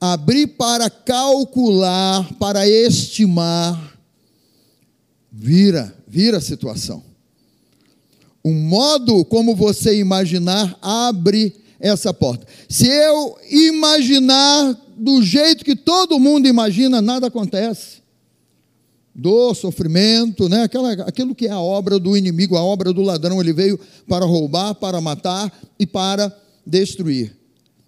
abrir 0.00 0.46
para 0.56 0.88
calcular, 0.88 2.26
para 2.38 2.66
estimar. 2.66 3.98
Vira, 5.30 5.94
vira 6.08 6.38
a 6.38 6.40
situação. 6.40 7.04
O 8.42 8.50
modo 8.50 9.26
como 9.26 9.54
você 9.54 9.98
imaginar 9.98 10.78
abre 10.80 11.54
essa 11.78 12.14
porta. 12.14 12.46
Se 12.66 12.86
eu 12.86 13.36
imaginar 13.50 14.74
do 14.96 15.22
jeito 15.22 15.66
que 15.66 15.76
todo 15.76 16.18
mundo 16.18 16.48
imagina, 16.48 17.02
nada 17.02 17.26
acontece 17.26 18.01
dor, 19.14 19.54
sofrimento, 19.54 20.48
né? 20.48 20.62
Aquela, 20.62 20.92
aquilo 20.92 21.34
que 21.34 21.46
é 21.46 21.50
a 21.50 21.60
obra 21.60 21.98
do 21.98 22.16
inimigo, 22.16 22.56
a 22.56 22.62
obra 22.62 22.92
do 22.92 23.02
ladrão. 23.02 23.40
Ele 23.40 23.52
veio 23.52 23.78
para 24.08 24.24
roubar, 24.24 24.74
para 24.74 25.00
matar 25.00 25.52
e 25.78 25.86
para 25.86 26.34
destruir. 26.66 27.36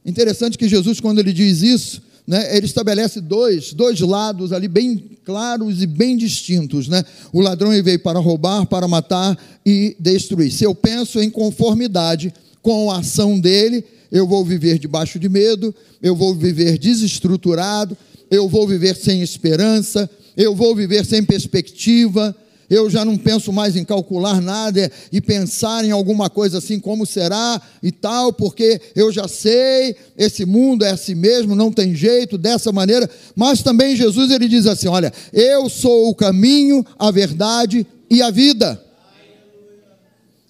Interessante 0.04 0.58
que 0.58 0.68
Jesus, 0.68 1.00
quando 1.00 1.18
ele 1.18 1.32
diz 1.32 1.62
isso, 1.62 2.02
né, 2.26 2.56
ele 2.56 2.66
estabelece 2.66 3.20
dois, 3.20 3.72
dois 3.72 4.00
lados 4.00 4.52
ali 4.52 4.68
bem 4.68 5.18
claros 5.24 5.82
e 5.82 5.86
bem 5.86 6.16
distintos. 6.16 6.88
Né? 6.88 7.02
O 7.32 7.40
ladrão 7.40 7.72
ele 7.72 7.82
veio 7.82 8.00
para 8.00 8.18
roubar, 8.18 8.66
para 8.66 8.88
matar 8.88 9.38
e 9.64 9.96
destruir. 9.98 10.50
Se 10.50 10.64
eu 10.64 10.74
penso 10.74 11.20
em 11.20 11.30
conformidade 11.30 12.32
com 12.62 12.90
a 12.90 12.98
ação 12.98 13.38
dele, 13.38 13.84
eu 14.10 14.26
vou 14.26 14.44
viver 14.44 14.78
debaixo 14.78 15.18
de 15.18 15.28
medo, 15.28 15.74
eu 16.02 16.14
vou 16.14 16.34
viver 16.34 16.78
desestruturado, 16.78 17.96
eu 18.30 18.48
vou 18.48 18.66
viver 18.66 18.96
sem 18.96 19.22
esperança, 19.22 20.08
eu 20.36 20.54
vou 20.54 20.74
viver 20.74 21.04
sem 21.04 21.22
perspectiva, 21.24 22.34
eu 22.68 22.88
já 22.88 23.04
não 23.04 23.16
penso 23.16 23.52
mais 23.52 23.76
em 23.76 23.84
calcular 23.84 24.40
nada 24.40 24.90
e 25.12 25.20
pensar 25.20 25.84
em 25.84 25.90
alguma 25.90 26.30
coisa 26.30 26.58
assim, 26.58 26.80
como 26.80 27.04
será 27.04 27.60
e 27.82 27.92
tal, 27.92 28.32
porque 28.32 28.80
eu 28.96 29.12
já 29.12 29.28
sei, 29.28 29.96
esse 30.16 30.44
mundo 30.44 30.84
é 30.84 30.90
assim 30.90 31.14
mesmo, 31.14 31.54
não 31.54 31.70
tem 31.70 31.94
jeito, 31.94 32.38
dessa 32.38 32.72
maneira. 32.72 33.08
Mas 33.36 33.62
também 33.62 33.96
Jesus 33.96 34.30
ele 34.30 34.48
diz 34.48 34.66
assim: 34.66 34.88
Olha, 34.88 35.12
eu 35.32 35.68
sou 35.68 36.08
o 36.08 36.14
caminho, 36.14 36.84
a 36.98 37.10
verdade 37.10 37.86
e 38.10 38.22
a 38.22 38.30
vida. 38.30 38.82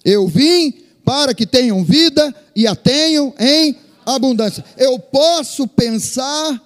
Eu 0.03 0.27
vim 0.27 0.73
para 1.03 1.33
que 1.33 1.45
tenham 1.45 1.83
vida 1.83 2.33
e 2.55 2.65
a 2.65 2.75
tenham 2.75 3.33
em 3.39 3.75
abundância. 4.05 4.63
Eu 4.77 4.99
posso 4.99 5.67
pensar 5.67 6.61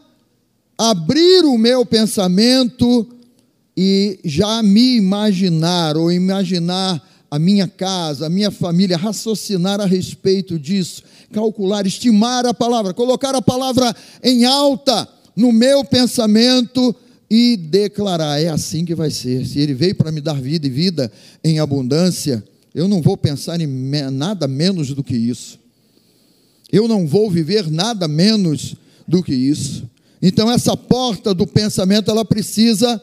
abrir 0.80 1.44
o 1.44 1.58
meu 1.58 1.86
pensamento 1.86 3.06
e 3.76 4.18
já 4.24 4.64
me 4.64 4.96
imaginar, 4.96 5.98
ou 5.98 6.10
imaginar 6.10 7.06
a 7.30 7.38
minha 7.38 7.68
casa, 7.68 8.28
a 8.28 8.30
minha 8.30 8.50
família, 8.50 8.96
raciocinar 8.96 9.82
a 9.82 9.86
respeito 9.86 10.58
disso, 10.58 11.04
calcular, 11.34 11.86
estimar 11.86 12.46
a 12.46 12.54
palavra, 12.54 12.94
colocar 12.94 13.36
a 13.36 13.42
palavra 13.42 13.94
em 14.24 14.46
alta 14.46 15.06
no 15.36 15.52
meu 15.52 15.84
pensamento 15.84 16.96
e 17.30 17.58
declarar: 17.58 18.42
é 18.42 18.48
assim 18.48 18.86
que 18.86 18.96
vai 18.96 19.12
ser. 19.12 19.46
Se 19.46 19.60
Ele 19.60 19.74
veio 19.74 19.96
para 19.96 20.14
me 20.14 20.22
dar 20.22 20.40
vida 20.40 20.66
e 20.66 20.70
vida 20.70 21.12
em 21.44 21.60
abundância, 21.60 22.42
eu 22.74 22.88
não 22.88 23.02
vou 23.02 23.18
pensar 23.18 23.60
em 23.60 23.68
nada 24.12 24.48
menos 24.48 24.94
do 24.94 25.04
que 25.04 25.16
isso. 25.16 25.60
Eu 26.72 26.88
não 26.88 27.06
vou 27.06 27.30
viver 27.30 27.70
nada 27.70 28.08
menos 28.08 28.76
do 29.06 29.22
que 29.22 29.34
isso. 29.34 29.90
Então 30.22 30.52
essa 30.52 30.76
porta 30.76 31.34
do 31.34 31.48
pensamento 31.48 32.12
ela 32.12 32.26
precisa 32.26 33.02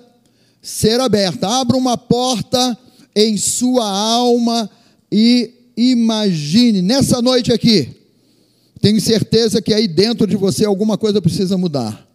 ser 0.61 1.00
aberta. 1.00 1.49
Abra 1.49 1.76
uma 1.76 1.96
porta 1.96 2.76
em 3.14 3.37
sua 3.37 3.88
alma 3.88 4.68
e 5.11 5.50
imagine 5.76 6.82
nessa 6.82 7.23
noite 7.23 7.52
aqui. 7.52 7.88
Tenho 8.80 9.00
certeza 9.00 9.62
que 9.62 9.73
aí 9.73 9.88
dentro 9.88 10.26
de 10.26 10.37
você 10.37 10.64
alguma 10.64 10.99
coisa 10.99 11.23
precisa 11.23 11.56
mudar. 11.56 12.06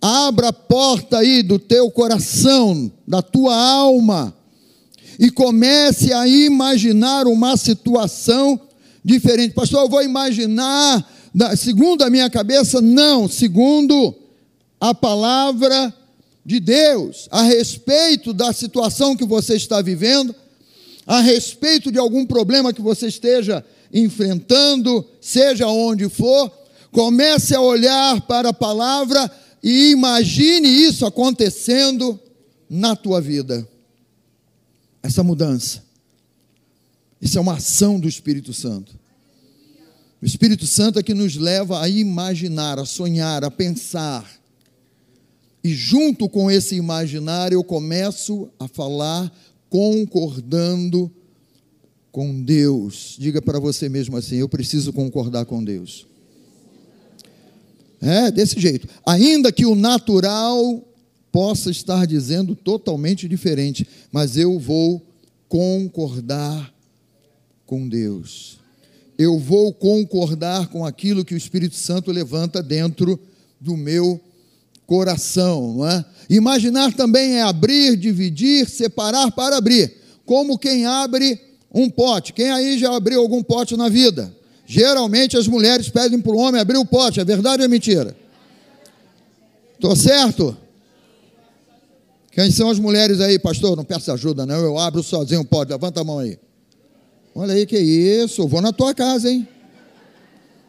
Abra 0.00 0.48
a 0.48 0.52
porta 0.52 1.18
aí 1.18 1.42
do 1.42 1.58
teu 1.58 1.90
coração, 1.90 2.90
da 3.06 3.22
tua 3.22 3.56
alma 3.56 4.34
e 5.18 5.30
comece 5.30 6.12
a 6.12 6.26
imaginar 6.26 7.26
uma 7.26 7.56
situação 7.56 8.60
diferente. 9.04 9.54
Pastor, 9.54 9.82
eu 9.82 9.88
vou 9.88 10.02
imaginar 10.02 11.08
segundo 11.56 12.02
a 12.02 12.10
minha 12.10 12.28
cabeça, 12.28 12.80
não, 12.80 13.28
segundo 13.28 14.14
a 14.80 14.94
palavra 14.94 15.94
de 16.44 16.58
Deus, 16.58 17.28
a 17.30 17.42
respeito 17.42 18.32
da 18.32 18.52
situação 18.52 19.16
que 19.16 19.24
você 19.24 19.54
está 19.54 19.80
vivendo, 19.80 20.34
a 21.06 21.20
respeito 21.20 21.90
de 21.90 21.98
algum 21.98 22.26
problema 22.26 22.72
que 22.72 22.82
você 22.82 23.06
esteja 23.06 23.64
enfrentando, 23.92 25.06
seja 25.20 25.66
onde 25.68 26.08
for, 26.08 26.50
comece 26.90 27.54
a 27.54 27.60
olhar 27.60 28.20
para 28.22 28.50
a 28.50 28.54
palavra 28.54 29.30
e 29.62 29.90
imagine 29.90 30.68
isso 30.68 31.06
acontecendo 31.06 32.18
na 32.68 32.96
tua 32.96 33.20
vida. 33.20 33.66
Essa 35.02 35.22
mudança. 35.22 35.82
Isso 37.20 37.38
é 37.38 37.40
uma 37.40 37.54
ação 37.54 38.00
do 38.00 38.08
Espírito 38.08 38.52
Santo. 38.52 39.01
O 40.22 40.24
Espírito 40.24 40.64
Santo 40.68 41.00
é 41.00 41.02
que 41.02 41.14
nos 41.14 41.34
leva 41.34 41.82
a 41.82 41.88
imaginar, 41.88 42.78
a 42.78 42.84
sonhar, 42.86 43.42
a 43.42 43.50
pensar. 43.50 44.40
E 45.64 45.74
junto 45.74 46.28
com 46.28 46.48
esse 46.48 46.76
imaginar, 46.76 47.52
eu 47.52 47.64
começo 47.64 48.48
a 48.56 48.68
falar 48.68 49.32
concordando 49.68 51.10
com 52.12 52.40
Deus. 52.40 53.16
Diga 53.18 53.42
para 53.42 53.58
você 53.58 53.88
mesmo 53.88 54.16
assim: 54.16 54.36
eu 54.36 54.48
preciso 54.48 54.92
concordar 54.92 55.44
com 55.44 55.62
Deus. 55.62 56.06
É, 58.00 58.30
desse 58.30 58.60
jeito. 58.60 58.86
Ainda 59.04 59.50
que 59.50 59.66
o 59.66 59.74
natural 59.74 60.86
possa 61.32 61.68
estar 61.68 62.06
dizendo 62.06 62.54
totalmente 62.54 63.26
diferente, 63.26 63.88
mas 64.12 64.36
eu 64.36 64.56
vou 64.56 65.04
concordar 65.48 66.72
com 67.66 67.88
Deus. 67.88 68.61
Eu 69.22 69.38
vou 69.38 69.72
concordar 69.72 70.66
com 70.66 70.84
aquilo 70.84 71.24
que 71.24 71.32
o 71.32 71.36
Espírito 71.36 71.76
Santo 71.76 72.10
levanta 72.10 72.60
dentro 72.60 73.16
do 73.60 73.76
meu 73.76 74.20
coração, 74.84 75.76
não 75.76 75.88
é? 75.88 76.04
Imaginar 76.28 76.92
também 76.92 77.36
é 77.36 77.42
abrir, 77.42 77.96
dividir, 77.96 78.68
separar 78.68 79.30
para 79.30 79.58
abrir, 79.58 79.94
como 80.26 80.58
quem 80.58 80.86
abre 80.86 81.40
um 81.72 81.88
pote. 81.88 82.32
Quem 82.32 82.50
aí 82.50 82.76
já 82.76 82.92
abriu 82.96 83.20
algum 83.20 83.44
pote 83.44 83.76
na 83.76 83.88
vida? 83.88 84.34
Geralmente 84.66 85.36
as 85.36 85.46
mulheres 85.46 85.88
pedem 85.88 86.20
para 86.20 86.32
o 86.32 86.38
homem 86.38 86.60
abrir 86.60 86.78
o 86.78 86.84
pote, 86.84 87.20
é 87.20 87.24
verdade 87.24 87.62
ou 87.62 87.66
é 87.66 87.68
mentira? 87.68 88.16
Estou 89.74 89.94
certo? 89.94 90.56
Quem 92.32 92.50
são 92.50 92.68
as 92.68 92.78
mulheres 92.80 93.20
aí, 93.20 93.38
pastor? 93.38 93.76
Não 93.76 93.84
peça 93.84 94.14
ajuda, 94.14 94.44
não. 94.44 94.56
Eu 94.56 94.78
abro 94.78 95.00
sozinho 95.00 95.42
o 95.42 95.44
pote. 95.44 95.70
Levanta 95.70 96.00
a 96.00 96.04
mão 96.04 96.18
aí. 96.18 96.38
Olha 97.34 97.54
aí 97.54 97.66
que 97.66 97.78
isso. 97.78 98.46
Vou 98.46 98.60
na 98.60 98.72
tua 98.72 98.94
casa, 98.94 99.30
hein? 99.30 99.48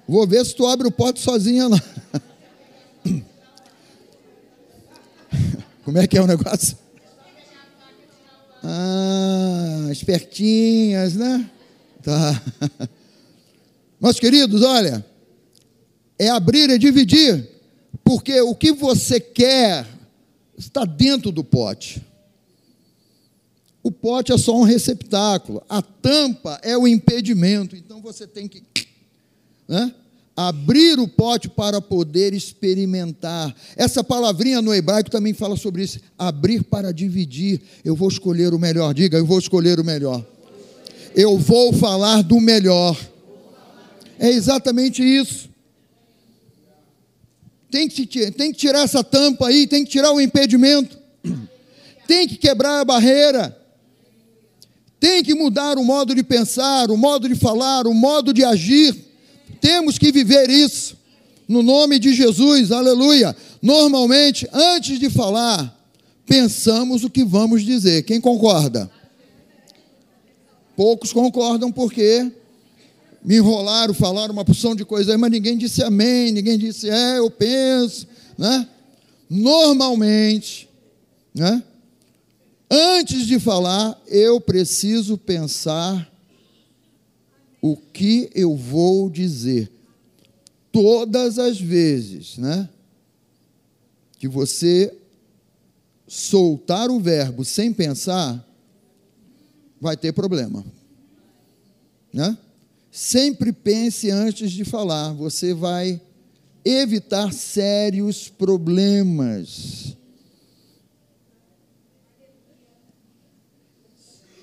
Vou 0.07 0.25
ver 0.27 0.45
se 0.45 0.55
tu 0.55 0.65
abre 0.65 0.87
o 0.87 0.91
pote 0.91 1.19
sozinha 1.19 1.67
lá. 1.67 1.81
Como 5.83 5.97
é 5.97 6.07
que 6.07 6.17
é 6.17 6.21
o 6.21 6.27
negócio? 6.27 6.77
Ah, 8.63 9.89
espertinhas, 9.91 11.15
né? 11.15 11.49
Tá. 12.01 12.41
Mas, 13.99 14.19
queridos, 14.19 14.61
olha, 14.63 15.05
é 16.17 16.29
abrir 16.29 16.69
e 16.69 16.77
dividir, 16.77 17.49
porque 18.03 18.39
o 18.41 18.55
que 18.55 18.71
você 18.71 19.19
quer 19.19 19.85
está 20.57 20.85
dentro 20.85 21.31
do 21.31 21.43
pote. 21.43 22.01
O 23.83 23.91
pote 23.91 24.31
é 24.31 24.37
só 24.37 24.57
um 24.57 24.63
receptáculo, 24.63 25.61
a 25.67 25.81
tampa 25.81 26.57
é 26.63 26.77
o 26.77 26.87
impedimento, 26.87 27.75
então 27.75 28.01
você 28.01 28.25
tem 28.25 28.47
que 28.47 28.63
né, 29.67 29.93
abrir 30.35 30.97
o 30.99 31.07
pote 31.07 31.49
para 31.49 31.81
poder 31.81 32.33
experimentar. 32.33 33.53
Essa 33.75 34.01
palavrinha 34.01 34.61
no 34.61 34.73
hebraico 34.73 35.11
também 35.11 35.33
fala 35.33 35.57
sobre 35.57 35.83
isso, 35.83 35.99
abrir 36.17 36.63
para 36.63 36.93
dividir. 36.93 37.61
Eu 37.83 37.93
vou 37.93 38.07
escolher 38.07 38.53
o 38.53 38.59
melhor, 38.59 38.93
diga, 38.93 39.17
eu 39.17 39.25
vou 39.25 39.37
escolher 39.37 39.77
o 39.79 39.83
melhor. 39.83 40.25
Eu 41.13 41.37
vou 41.37 41.73
falar 41.73 42.23
do 42.23 42.39
melhor. 42.39 42.97
É 44.17 44.29
exatamente 44.29 45.03
isso. 45.03 45.49
Tem 47.69 47.89
que, 47.89 48.05
tem 48.31 48.51
que 48.53 48.59
tirar 48.59 48.83
essa 48.83 49.03
tampa 49.03 49.47
aí, 49.47 49.67
tem 49.67 49.83
que 49.83 49.91
tirar 49.91 50.13
o 50.13 50.21
impedimento, 50.21 50.97
tem 52.07 52.27
que 52.27 52.37
quebrar 52.37 52.79
a 52.79 52.85
barreira. 52.85 53.62
Tem 55.03 55.21
que 55.21 55.35
mudar 55.35 55.77
o 55.77 55.83
modo 55.83 56.15
de 56.15 56.23
pensar, 56.23 56.89
o 56.89 56.95
modo 56.95 57.27
de 57.27 57.35
falar, 57.35 57.85
o 57.85 57.93
modo 57.93 58.33
de 58.33 58.41
agir. 58.41 58.95
Temos 59.59 59.97
que 59.97 60.13
viver 60.13 60.49
isso. 60.49 60.95
No 61.45 61.61
nome 61.61 61.99
de 61.99 62.13
Jesus, 62.13 62.71
aleluia. 62.71 63.35
Normalmente, 63.61 64.47
antes 64.53 64.97
de 64.97 65.09
falar, 65.09 65.77
pensamos 66.25 67.03
o 67.03 67.09
que 67.09 67.21
vamos 67.25 67.63
dizer. 67.63 68.03
Quem 68.03 68.21
concorda? 68.21 68.89
Poucos 70.73 71.11
concordam 71.11 71.69
porque 71.69 72.31
me 73.25 73.35
enrolaram, 73.35 73.93
falaram 73.93 74.31
uma 74.31 74.45
porção 74.45 74.73
de 74.73 74.85
coisas, 74.85 75.13
mas 75.17 75.31
ninguém 75.31 75.57
disse 75.57 75.83
amém, 75.83 76.31
ninguém 76.31 76.57
disse 76.57 76.89
é, 76.89 77.17
eu 77.17 77.29
penso, 77.29 78.07
né? 78.37 78.65
Normalmente, 79.29 80.69
né? 81.35 81.61
Antes 82.75 83.27
de 83.27 83.39
falar, 83.39 84.01
eu 84.07 84.41
preciso 84.41 85.15
pensar 85.15 86.11
o 87.61 87.77
que 87.77 88.31
eu 88.33 88.57
vou 88.57 89.11
dizer. 89.11 89.71
Todas 90.71 91.37
as 91.37 91.61
vezes, 91.61 92.39
né? 92.39 92.67
Que 94.17 94.27
você 94.27 94.91
soltar 96.07 96.89
o 96.89 96.99
verbo 96.99 97.45
sem 97.45 97.71
pensar, 97.71 98.43
vai 99.79 99.95
ter 99.95 100.11
problema. 100.11 100.65
Né? 102.11 102.35
Sempre 102.91 103.53
pense 103.53 104.09
antes 104.09 104.51
de 104.51 104.65
falar, 104.65 105.13
você 105.13 105.53
vai 105.53 106.01
evitar 106.65 107.31
sérios 107.33 108.29
problemas. 108.29 109.95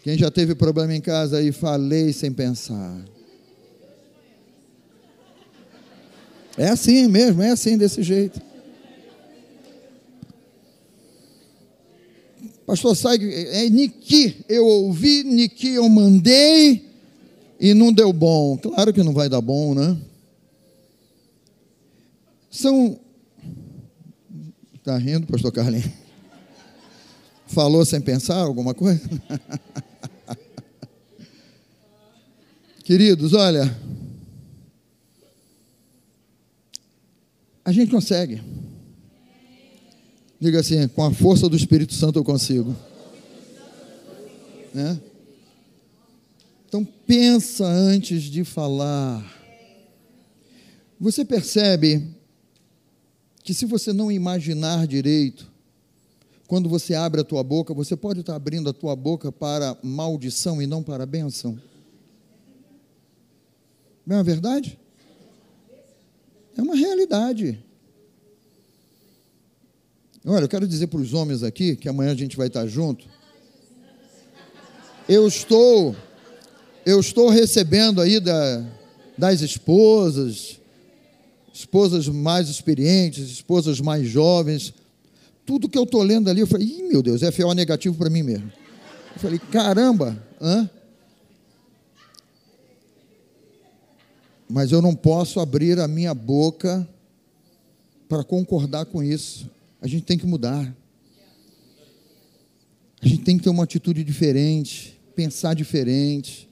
Quem 0.02 0.16
já 0.16 0.30
teve 0.30 0.54
problema 0.54 0.94
em 0.94 1.00
casa 1.00 1.38
aí, 1.38 1.52
falei 1.52 2.12
sem 2.12 2.32
pensar. 2.32 3.04
É 6.56 6.68
assim 6.68 7.06
mesmo, 7.06 7.42
é 7.42 7.50
assim 7.50 7.76
desse 7.76 8.02
jeito. 8.02 8.40
Pastor 12.66 12.96
sai, 12.96 13.16
é 13.16 13.68
Niki, 13.68 14.44
eu 14.48 14.64
ouvi, 14.64 15.24
Niki, 15.24 15.70
eu 15.70 15.88
mandei 15.88 16.88
e 17.58 17.74
não 17.74 17.92
deu 17.92 18.12
bom. 18.12 18.56
Claro 18.56 18.92
que 18.92 19.02
não 19.02 19.12
vai 19.12 19.28
dar 19.28 19.40
bom, 19.40 19.74
né? 19.74 19.96
São. 22.50 22.98
Está 24.74 24.96
rindo, 24.96 25.26
pastor 25.26 25.52
Carlinhos? 25.52 25.90
Falou 27.46 27.84
sem 27.84 28.00
pensar 28.00 28.36
alguma 28.36 28.72
coisa? 28.72 29.02
Queridos, 32.90 33.35
olha, 33.35 33.72
a 37.64 37.70
gente 37.70 37.88
consegue. 37.88 38.42
Diga 40.40 40.59
assim, 40.59 40.88
com 40.88 41.05
a 41.05 41.14
força 41.14 41.48
do 41.48 41.57
Espírito 41.57 41.94
Santo 41.94 42.18
eu 42.18 42.24
consigo. 42.24 42.74
Né? 44.74 45.00
Então 46.66 46.85
pensa 47.07 47.64
antes 47.64 48.24
de 48.24 48.42
falar. 48.42 49.24
Você 50.98 51.24
percebe 51.24 52.05
que 53.44 53.55
se 53.55 53.66
você 53.66 53.92
não 53.92 54.11
imaginar 54.11 54.88
direito, 54.88 55.48
quando 56.48 56.68
você 56.68 56.96
abre 56.96 57.20
a 57.20 57.24
tua 57.24 57.44
boca, 57.44 57.72
você 57.72 57.94
pode 57.94 58.18
estar 58.18 58.35
abrindo 58.35 58.68
a 58.68 58.72
tua 58.72 58.96
boca 58.96 59.31
para 59.31 59.79
maldição 59.81 60.61
e 60.61 60.66
não 60.66 60.83
para 60.83 61.07
bênção. 61.07 61.57
Não 64.06 64.18
é 64.18 64.22
verdade? 64.22 64.78
É 66.56 66.62
uma 66.62 66.74
realidade. 66.74 67.64
Olha, 70.24 70.44
eu 70.44 70.48
quero 70.48 70.68
dizer 70.68 70.88
para 70.88 71.00
os 71.00 71.14
homens 71.14 71.42
aqui, 71.42 71.76
que 71.76 71.88
amanhã 71.88 72.12
a 72.12 72.16
gente 72.16 72.36
vai 72.36 72.48
estar 72.48 72.66
junto. 72.66 73.06
Eu 75.08 75.26
estou, 75.26 75.96
eu 76.84 77.00
estou 77.00 77.30
recebendo 77.30 78.00
aí 78.00 78.20
da, 78.20 78.64
das 79.16 79.40
esposas, 79.40 80.60
esposas 81.52 82.06
mais 82.06 82.48
experientes, 82.48 83.30
esposas 83.30 83.80
mais 83.80 84.06
jovens. 84.06 84.74
Tudo 85.46 85.68
que 85.68 85.78
eu 85.78 85.84
estou 85.84 86.02
lendo 86.02 86.28
ali, 86.28 86.40
eu 86.40 86.46
falei, 86.46 86.66
Ih, 86.66 86.82
meu 86.84 87.02
Deus, 87.02 87.22
é 87.22 87.32
FO 87.32 87.54
negativo 87.54 87.96
para 87.96 88.10
mim 88.10 88.22
mesmo. 88.22 88.52
Eu 89.14 89.20
falei, 89.20 89.38
caramba, 89.50 90.22
hã? 90.40 90.68
Mas 94.50 94.72
eu 94.72 94.82
não 94.82 94.94
posso 94.94 95.38
abrir 95.38 95.78
a 95.78 95.86
minha 95.86 96.12
boca 96.12 96.86
para 98.08 98.24
concordar 98.24 98.84
com 98.86 99.00
isso. 99.02 99.48
A 99.80 99.86
gente 99.86 100.02
tem 100.02 100.18
que 100.18 100.26
mudar. 100.26 100.76
A 103.00 103.06
gente 103.06 103.22
tem 103.22 103.38
que 103.38 103.44
ter 103.44 103.50
uma 103.50 103.62
atitude 103.62 104.02
diferente, 104.02 105.00
pensar 105.14 105.54
diferente. 105.54 106.48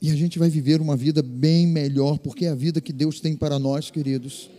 E 0.00 0.10
a 0.10 0.16
gente 0.16 0.38
vai 0.38 0.48
viver 0.48 0.80
uma 0.80 0.96
vida 0.96 1.22
bem 1.22 1.66
melhor, 1.66 2.18
porque 2.18 2.46
é 2.46 2.48
a 2.48 2.54
vida 2.54 2.80
que 2.80 2.92
Deus 2.92 3.20
tem 3.20 3.36
para 3.36 3.58
nós, 3.58 3.90
queridos. 3.90 4.50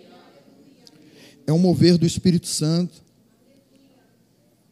É 1.47 1.51
um 1.51 1.57
mover 1.57 1.97
do 1.97 2.05
Espírito 2.05 2.45
Santo. 2.45 3.03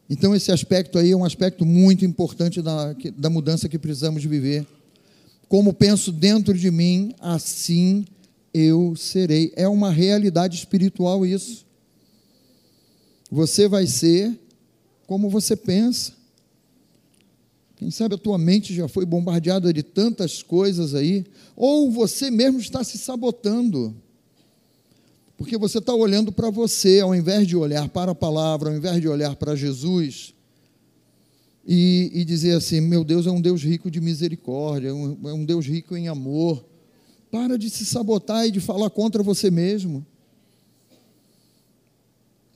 Então, 0.08 0.34
esse 0.34 0.52
aspecto 0.52 0.96
aí 0.96 1.10
é 1.10 1.16
um 1.16 1.24
aspecto 1.24 1.66
muito 1.66 2.04
importante 2.04 2.62
da, 2.62 2.94
da 3.16 3.28
mudança 3.28 3.68
que 3.68 3.78
precisamos 3.78 4.24
viver. 4.24 4.64
Como 5.50 5.74
penso 5.74 6.12
dentro 6.12 6.56
de 6.56 6.70
mim, 6.70 7.12
assim 7.18 8.04
eu 8.54 8.94
serei. 8.94 9.52
É 9.56 9.66
uma 9.66 9.90
realidade 9.90 10.54
espiritual 10.54 11.26
isso. 11.26 11.66
Você 13.28 13.66
vai 13.66 13.84
ser 13.84 14.32
como 15.08 15.28
você 15.28 15.56
pensa. 15.56 16.12
Quem 17.74 17.90
sabe 17.90 18.14
a 18.14 18.18
tua 18.18 18.38
mente 18.38 18.72
já 18.72 18.86
foi 18.86 19.04
bombardeada 19.04 19.72
de 19.72 19.82
tantas 19.82 20.40
coisas 20.40 20.94
aí, 20.94 21.26
ou 21.56 21.90
você 21.90 22.30
mesmo 22.30 22.60
está 22.60 22.84
se 22.84 22.96
sabotando. 22.96 23.92
Porque 25.36 25.58
você 25.58 25.78
está 25.78 25.92
olhando 25.92 26.30
para 26.30 26.48
você, 26.48 27.00
ao 27.00 27.12
invés 27.12 27.44
de 27.44 27.56
olhar 27.56 27.88
para 27.88 28.12
a 28.12 28.14
palavra, 28.14 28.70
ao 28.70 28.76
invés 28.76 29.00
de 29.00 29.08
olhar 29.08 29.34
para 29.34 29.56
Jesus, 29.56 30.32
e, 31.66 32.10
e, 32.14 32.24
dizer 32.24 32.52
assim: 32.56 32.80
meu 32.80 33.04
Deus 33.04 33.26
é 33.26 33.30
um 33.30 33.40
Deus 33.40 33.62
rico 33.62 33.90
de 33.90 34.00
misericórdia, 34.00 34.88
é 34.88 34.92
um, 34.92 35.16
é 35.28 35.32
um 35.32 35.44
Deus 35.44 35.66
rico 35.66 35.96
em 35.96 36.08
amor. 36.08 36.64
Para 37.30 37.56
de 37.56 37.70
se 37.70 37.84
sabotar 37.84 38.46
e 38.46 38.50
de 38.50 38.60
falar 38.60 38.90
contra 38.90 39.22
você 39.22 39.50
mesmo. 39.50 40.04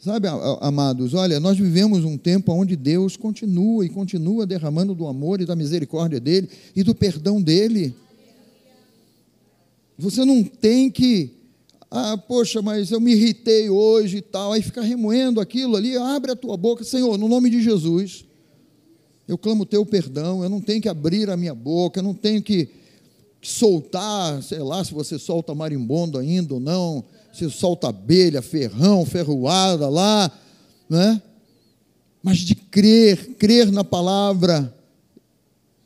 Sabe, 0.04 0.28
amados, 0.60 1.14
olha, 1.14 1.40
nós 1.40 1.56
vivemos 1.56 2.04
um 2.04 2.18
tempo 2.18 2.52
onde 2.52 2.76
Deus 2.76 3.16
continua 3.16 3.86
e 3.86 3.88
continua 3.88 4.44
derramando 4.44 4.94
do 4.94 5.06
amor 5.06 5.40
e 5.40 5.46
da 5.46 5.56
misericórdia 5.56 6.20
dele 6.20 6.46
e 6.76 6.82
do 6.82 6.94
perdão 6.94 7.40
dele. 7.40 7.94
Você 9.96 10.22
não 10.24 10.44
tem 10.44 10.90
que, 10.90 11.30
ah, 11.90 12.18
poxa, 12.18 12.60
mas 12.60 12.90
eu 12.90 13.00
me 13.00 13.12
irritei 13.12 13.70
hoje 13.70 14.18
e 14.18 14.22
tal, 14.22 14.52
aí 14.52 14.60
ficar 14.60 14.82
remoendo 14.82 15.40
aquilo 15.40 15.74
ali, 15.74 15.96
abre 15.96 16.32
a 16.32 16.36
tua 16.36 16.56
boca, 16.56 16.84
Senhor, 16.84 17.16
no 17.16 17.26
nome 17.26 17.48
de 17.48 17.62
Jesus, 17.62 18.26
eu 19.26 19.38
clamo 19.38 19.62
o 19.62 19.66
teu 19.66 19.84
perdão, 19.87 20.42
eu 20.42 20.50
não 20.50 20.60
tenho 20.60 20.82
que 20.82 20.88
abrir 20.88 21.30
a 21.30 21.37
minha 21.37 21.54
boca, 21.54 22.00
eu 22.00 22.04
não 22.04 22.14
tenho 22.14 22.42
que 22.42 22.68
soltar, 23.40 24.42
sei 24.42 24.60
lá, 24.60 24.84
se 24.84 24.92
você 24.92 25.18
solta 25.18 25.54
marimbondo 25.54 26.18
ainda 26.18 26.54
ou 26.54 26.60
não, 26.60 27.04
você 27.32 27.48
solta 27.50 27.88
abelha, 27.88 28.40
ferrão, 28.40 29.04
ferroada 29.04 29.88
lá, 29.88 30.30
né? 30.88 31.20
Mas 32.22 32.38
de 32.38 32.54
crer, 32.54 33.34
crer 33.37 33.70
na 33.70 33.84
palavra, 33.84 34.74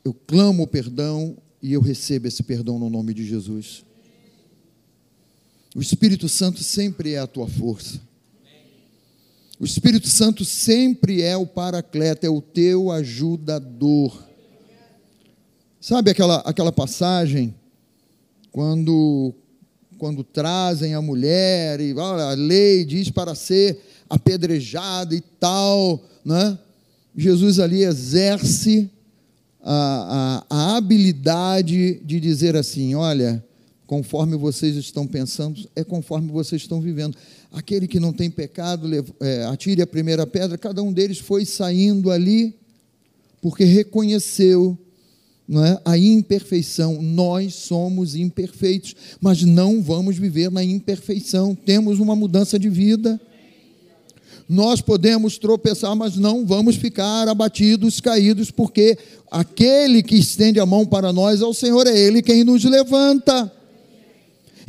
eu 0.03 0.13
clamo 0.13 0.63
o 0.63 0.67
perdão 0.67 1.37
e 1.61 1.73
eu 1.73 1.81
recebo 1.81 2.27
esse 2.27 2.43
perdão 2.43 2.79
no 2.79 2.89
nome 2.89 3.13
de 3.13 3.25
Jesus. 3.25 3.83
O 5.75 5.81
Espírito 5.81 6.27
Santo 6.29 6.63
sempre 6.63 7.13
é 7.13 7.19
a 7.19 7.27
tua 7.27 7.47
força. 7.47 8.01
O 9.59 9.65
Espírito 9.65 10.07
Santo 10.07 10.45
sempre 10.45 11.21
é 11.21 11.35
o 11.35 11.45
paracleto, 11.45 12.25
é 12.25 12.29
o 12.29 12.41
teu 12.41 12.89
ajudador. 12.91 14.17
Sabe 15.81 16.11
aquela, 16.11 16.37
aquela 16.37 16.71
passagem 16.71 17.53
quando 18.51 19.33
quando 19.97 20.23
trazem 20.23 20.93
a 20.93 21.01
mulher, 21.01 21.81
e 21.81 21.93
olha, 21.93 22.23
a 22.23 22.33
lei 22.33 22.85
diz 22.85 23.09
para 23.09 23.35
ser 23.35 23.77
apedrejada 24.09 25.13
e 25.13 25.19
tal, 25.19 26.01
né? 26.23 26.57
Jesus 27.13 27.59
ali 27.59 27.83
exerce 27.83 28.89
a, 29.61 30.45
a, 30.49 30.55
a 30.55 30.77
habilidade 30.77 31.99
de 32.05 32.17
dizer 32.17 32.55
assim: 32.55 32.95
olha, 32.95 33.43
conforme 33.85 34.37
vocês 34.37 34.77
estão 34.77 35.05
pensando, 35.05 35.69
é 35.75 35.83
conforme 35.83 36.31
vocês 36.31 36.61
estão 36.61 36.79
vivendo. 36.79 37.17
Aquele 37.51 37.87
que 37.87 37.99
não 37.99 38.13
tem 38.13 38.29
pecado, 38.29 38.87
é, 39.19 39.43
atire 39.45 39.81
a 39.81 39.87
primeira 39.87 40.27
pedra. 40.27 40.57
Cada 40.57 40.83
um 40.83 40.93
deles 40.93 41.17
foi 41.17 41.45
saindo 41.45 42.11
ali, 42.11 42.55
porque 43.41 43.63
reconheceu 43.63 44.77
não 45.47 45.65
é? 45.65 45.81
a 45.83 45.97
imperfeição. 45.97 47.01
Nós 47.01 47.55
somos 47.55 48.15
imperfeitos, 48.15 48.95
mas 49.19 49.41
não 49.41 49.81
vamos 49.81 50.15
viver 50.17 50.51
na 50.51 50.63
imperfeição. 50.63 51.55
Temos 51.55 51.99
uma 51.99 52.15
mudança 52.15 52.59
de 52.59 52.69
vida. 52.69 53.19
Nós 54.47 54.79
podemos 54.79 55.37
tropeçar, 55.39 55.95
mas 55.95 56.15
não 56.15 56.45
vamos 56.45 56.75
ficar 56.75 57.27
abatidos, 57.27 57.99
caídos, 57.99 58.51
porque 58.51 58.97
aquele 59.29 60.03
que 60.03 60.15
estende 60.15 60.59
a 60.59 60.65
mão 60.65 60.85
para 60.85 61.11
nós 61.11 61.41
é 61.41 61.45
o 61.45 61.53
Senhor, 61.53 61.85
é 61.87 61.97
Ele 61.97 62.21
quem 62.21 62.43
nos 62.43 62.63
levanta. 62.63 63.51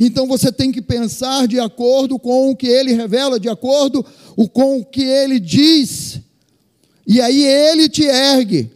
Então 0.03 0.25
você 0.25 0.51
tem 0.51 0.71
que 0.71 0.81
pensar 0.81 1.47
de 1.47 1.59
acordo 1.59 2.17
com 2.17 2.49
o 2.49 2.55
que 2.55 2.65
Ele 2.65 2.91
revela, 2.91 3.39
de 3.39 3.47
acordo 3.47 4.03
com 4.51 4.79
o 4.79 4.83
que 4.83 5.03
Ele 5.03 5.39
diz, 5.39 6.19
e 7.05 7.21
aí 7.21 7.45
Ele 7.45 7.87
te 7.87 8.01
ergue. 8.05 8.71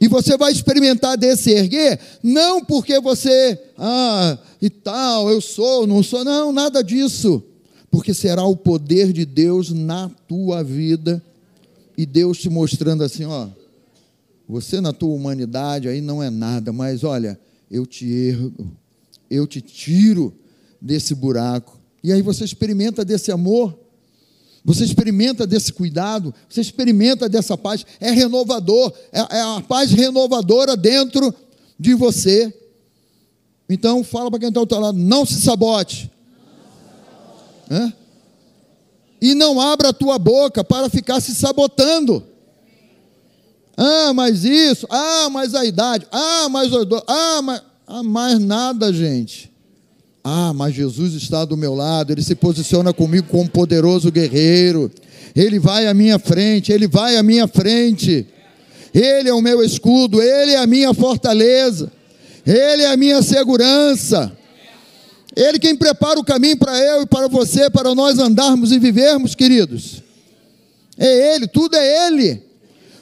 E 0.00 0.06
você 0.06 0.36
vai 0.36 0.52
experimentar 0.52 1.18
desse 1.18 1.50
erguer, 1.50 1.98
não 2.22 2.64
porque 2.64 3.00
você, 3.00 3.60
ah, 3.76 4.38
e 4.62 4.70
tal, 4.70 5.28
eu 5.28 5.40
sou, 5.40 5.84
não 5.84 6.00
sou, 6.00 6.24
não, 6.24 6.52
nada 6.52 6.80
disso. 6.80 7.42
Porque 7.90 8.14
será 8.14 8.44
o 8.44 8.56
poder 8.56 9.12
de 9.12 9.26
Deus 9.26 9.72
na 9.72 10.08
tua 10.28 10.62
vida 10.62 11.20
e 11.98 12.06
Deus 12.06 12.38
te 12.38 12.48
mostrando 12.48 13.02
assim, 13.02 13.24
ó, 13.24 13.48
você 14.48 14.80
na 14.80 14.92
tua 14.92 15.12
humanidade 15.12 15.88
aí 15.88 16.00
não 16.00 16.22
é 16.22 16.30
nada, 16.30 16.72
mas 16.72 17.02
olha, 17.02 17.36
eu 17.68 17.84
te 17.84 18.06
ergo, 18.06 18.70
eu 19.30 19.46
te 19.46 19.60
tiro 19.60 20.34
desse 20.80 21.14
buraco. 21.14 21.80
E 22.02 22.12
aí 22.12 22.22
você 22.22 22.44
experimenta 22.44 23.04
desse 23.04 23.30
amor 23.32 23.86
você 24.66 24.82
experimenta 24.82 25.46
desse 25.46 25.72
cuidado, 25.72 26.34
você 26.48 26.60
experimenta 26.60 27.28
dessa 27.28 27.56
paz, 27.56 27.86
é 28.00 28.10
renovador, 28.10 28.92
é, 29.12 29.20
é 29.36 29.40
a 29.40 29.62
paz 29.62 29.92
renovadora 29.92 30.76
dentro 30.76 31.32
de 31.78 31.94
você. 31.94 32.52
Então, 33.70 34.02
fala 34.02 34.28
para 34.28 34.40
quem 34.40 34.48
está 34.48 34.58
ao 34.58 34.66
teu 34.66 34.80
lado: 34.80 34.98
não 34.98 35.24
se 35.24 35.40
sabote. 35.40 36.10
É? 37.70 37.92
E 39.20 39.34
não 39.34 39.60
abra 39.60 39.90
a 39.90 39.92
tua 39.92 40.18
boca 40.18 40.64
para 40.64 40.90
ficar 40.90 41.20
se 41.20 41.32
sabotando. 41.32 42.26
Ah, 43.76 44.12
mas 44.12 44.44
isso, 44.44 44.84
ah, 44.90 45.28
mas 45.30 45.54
a 45.54 45.64
idade, 45.64 46.08
ah, 46.10 46.48
mas 46.48 46.72
o 46.72 47.04
ah, 47.06 47.42
mas, 47.42 47.62
ah, 47.86 48.02
mais 48.02 48.38
nada, 48.38 48.92
gente. 48.92 49.50
Ah, 50.24 50.52
mas 50.52 50.74
Jesus 50.74 51.14
está 51.14 51.44
do 51.44 51.56
meu 51.56 51.72
lado, 51.72 52.12
ele 52.12 52.22
se 52.22 52.34
posiciona 52.34 52.92
comigo 52.92 53.28
como 53.28 53.48
poderoso 53.48 54.10
guerreiro. 54.10 54.90
Ele 55.36 55.58
vai 55.58 55.86
à 55.86 55.94
minha 55.94 56.18
frente, 56.18 56.72
ele 56.72 56.88
vai 56.88 57.16
à 57.16 57.22
minha 57.22 57.46
frente. 57.46 58.26
Ele 58.92 59.28
é 59.28 59.34
o 59.34 59.40
meu 59.40 59.62
escudo, 59.62 60.20
ele 60.20 60.52
é 60.52 60.56
a 60.56 60.66
minha 60.66 60.92
fortaleza. 60.92 61.92
Ele 62.44 62.82
é 62.82 62.88
a 62.88 62.96
minha 62.96 63.22
segurança. 63.22 64.36
Ele 65.36 65.58
quem 65.58 65.76
prepara 65.76 66.18
o 66.18 66.24
caminho 66.24 66.56
para 66.56 66.78
eu 66.78 67.02
e 67.02 67.06
para 67.06 67.28
você, 67.28 67.68
para 67.68 67.94
nós 67.94 68.18
andarmos 68.18 68.72
e 68.72 68.78
vivermos, 68.78 69.34
queridos. 69.34 70.02
É 70.96 71.34
Ele, 71.34 71.46
tudo 71.46 71.76
é 71.76 72.06
Ele. 72.06 72.42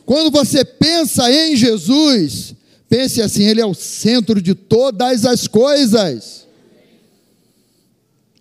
Quando 0.05 0.31
você 0.31 0.65
pensa 0.65 1.31
em 1.31 1.55
Jesus, 1.57 2.54
pense 2.95 3.21
assim: 3.21 3.43
Ele 3.43 3.61
é 3.61 3.67
o 3.67 3.75
centro 3.75 4.41
de 4.41 4.55
todas 4.55 5.27
as 5.27 5.49
coisas. 5.49 6.47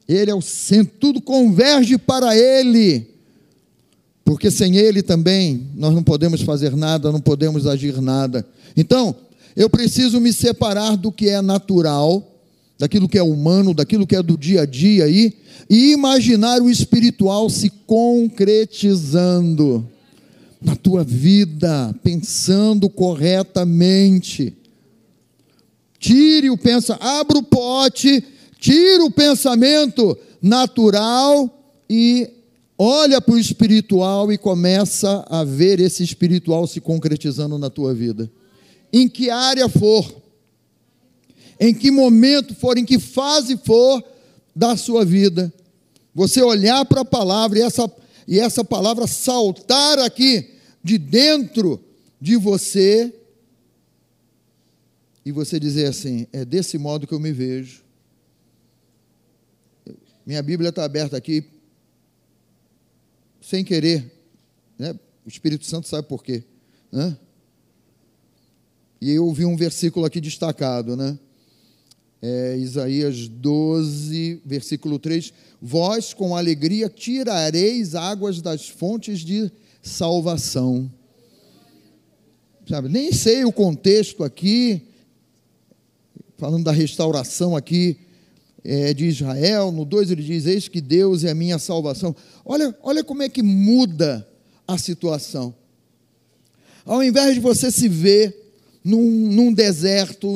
Ele 0.08 0.30
é 0.30 0.36
o 0.36 0.42
centro, 0.42 0.94
tudo 1.00 1.20
converge 1.20 1.98
para 1.98 2.38
Ele. 2.38 3.08
Porque 4.24 4.52
sem 4.52 4.78
Ele 4.78 5.02
também 5.02 5.66
nós 5.76 5.96
não 5.96 6.04
podemos 6.04 6.42
fazer 6.42 6.76
nada, 6.76 7.12
não 7.12 7.20
podemos 7.20 7.66
agir 7.66 8.00
nada. 8.00 8.46
Então, 8.78 9.16
eu 9.56 9.68
preciso 9.70 10.22
me 10.22 10.32
separar 10.32 10.96
do 10.96 11.12
que 11.12 11.30
é 11.30 11.42
natural, 11.42 12.32
daquilo 12.78 13.10
que 13.10 13.18
é 13.18 13.24
humano, 13.24 13.74
daquilo 13.74 14.06
que 14.06 14.16
é 14.16 14.22
do 14.22 14.38
dia 14.38 14.62
a 14.62 14.66
dia 14.66 15.06
aí, 15.06 15.34
e 15.70 15.94
imaginar 15.94 16.62
o 16.62 16.70
espiritual 16.70 17.50
se 17.50 17.70
concretizando 17.88 19.90
na 20.64 20.76
tua 20.76 21.04
vida, 21.04 21.94
pensando 22.04 22.90
corretamente. 22.90 24.56
Tire 26.00 26.50
o 26.50 26.58
pensa, 26.58 26.96
abra 27.02 27.38
o 27.38 27.44
pote 27.44 28.24
Tira 28.64 29.04
o 29.04 29.12
pensamento 29.12 30.18
natural 30.42 31.50
e 31.90 32.30
olha 32.78 33.20
para 33.20 33.34
o 33.36 33.38
espiritual 33.38 34.32
e 34.32 34.38
começa 34.38 35.26
a 35.30 35.44
ver 35.44 35.82
esse 35.82 36.02
espiritual 36.02 36.66
se 36.66 36.80
concretizando 36.80 37.58
na 37.58 37.70
tua 37.70 37.94
vida. 37.94 38.32
Em 38.94 39.10
que 39.10 39.30
área 39.30 39.68
for, 39.68 40.10
em 41.60 41.74
que 41.74 41.92
momento 41.92 42.56
for, 42.56 42.78
em 42.78 42.86
que 42.86 43.00
fase 43.00 43.60
for 43.66 44.02
da 44.56 44.78
sua 44.78 45.04
vida, 45.04 45.54
você 46.16 46.42
olhar 46.42 46.86
para 46.86 47.02
a 47.02 47.06
palavra 47.06 47.60
e 47.60 47.64
essa, 47.64 47.92
e 48.28 48.40
essa 48.40 48.64
palavra 48.64 49.08
saltar 49.08 50.00
aqui 50.00 50.52
de 50.84 50.98
dentro 50.98 51.84
de 52.20 52.36
você 52.36 53.14
e 55.26 55.32
você 55.32 55.60
dizer 55.60 55.88
assim: 55.88 56.28
é 56.32 56.44
desse 56.44 56.78
modo 56.78 57.08
que 57.08 57.14
eu 57.14 57.20
me 57.20 57.32
vejo 57.32 57.84
minha 60.26 60.42
Bíblia 60.42 60.70
está 60.70 60.86
aberta 60.86 61.18
aqui, 61.18 61.44
sem 63.42 63.64
querer. 63.64 64.12
Né? 64.80 64.98
O 65.26 65.30
Espírito 65.30 65.66
Santo 65.66 65.88
sabe 65.88 66.08
por 66.08 66.24
quê. 66.24 66.44
Né? 66.92 67.18
E 69.02 69.12
eu 69.12 69.32
vi 69.34 69.46
um 69.46 69.58
versículo 69.58 70.06
aqui 70.06 70.22
destacado, 70.22 70.96
né? 70.96 71.20
É, 72.26 72.56
Isaías 72.58 73.28
12, 73.28 74.42
versículo 74.46 74.98
3: 74.98 75.34
Vós 75.62 76.14
com 76.14 76.38
alegria 76.38 76.88
tirareis 76.88 77.96
águas 77.96 78.42
das 78.42 78.70
fontes 78.70 79.20
de 79.20 79.52
salvação. 79.82 80.90
sabe, 82.66 82.88
nem 82.88 83.12
sei 83.12 83.44
o 83.44 83.52
contexto 83.52 84.24
aqui, 84.24 84.84
falando 86.38 86.64
da 86.64 86.72
restauração 86.72 87.58
aqui 87.58 87.98
é, 88.64 88.94
de 88.94 89.06
Israel, 89.06 89.70
no 89.74 89.84
2 89.84 90.12
ele 90.12 90.24
diz: 90.24 90.46
Eis 90.46 90.70
que 90.70 90.80
Deus 90.80 91.26
é 91.26 91.32
a 91.32 91.36
minha 91.36 91.60
salvação. 91.60 92.16
Olha, 92.46 92.74
olha 92.82 93.04
como 93.04 93.22
é 93.22 93.28
que 93.28 93.44
muda 93.44 94.26
a 94.66 94.78
situação. 94.78 95.54
Ao 96.86 97.04
invés 97.04 97.34
de 97.34 97.42
você 97.42 97.70
se 97.70 97.90
ver 97.90 98.43
num, 98.84 99.02
num 99.02 99.54
deserto, 99.54 100.28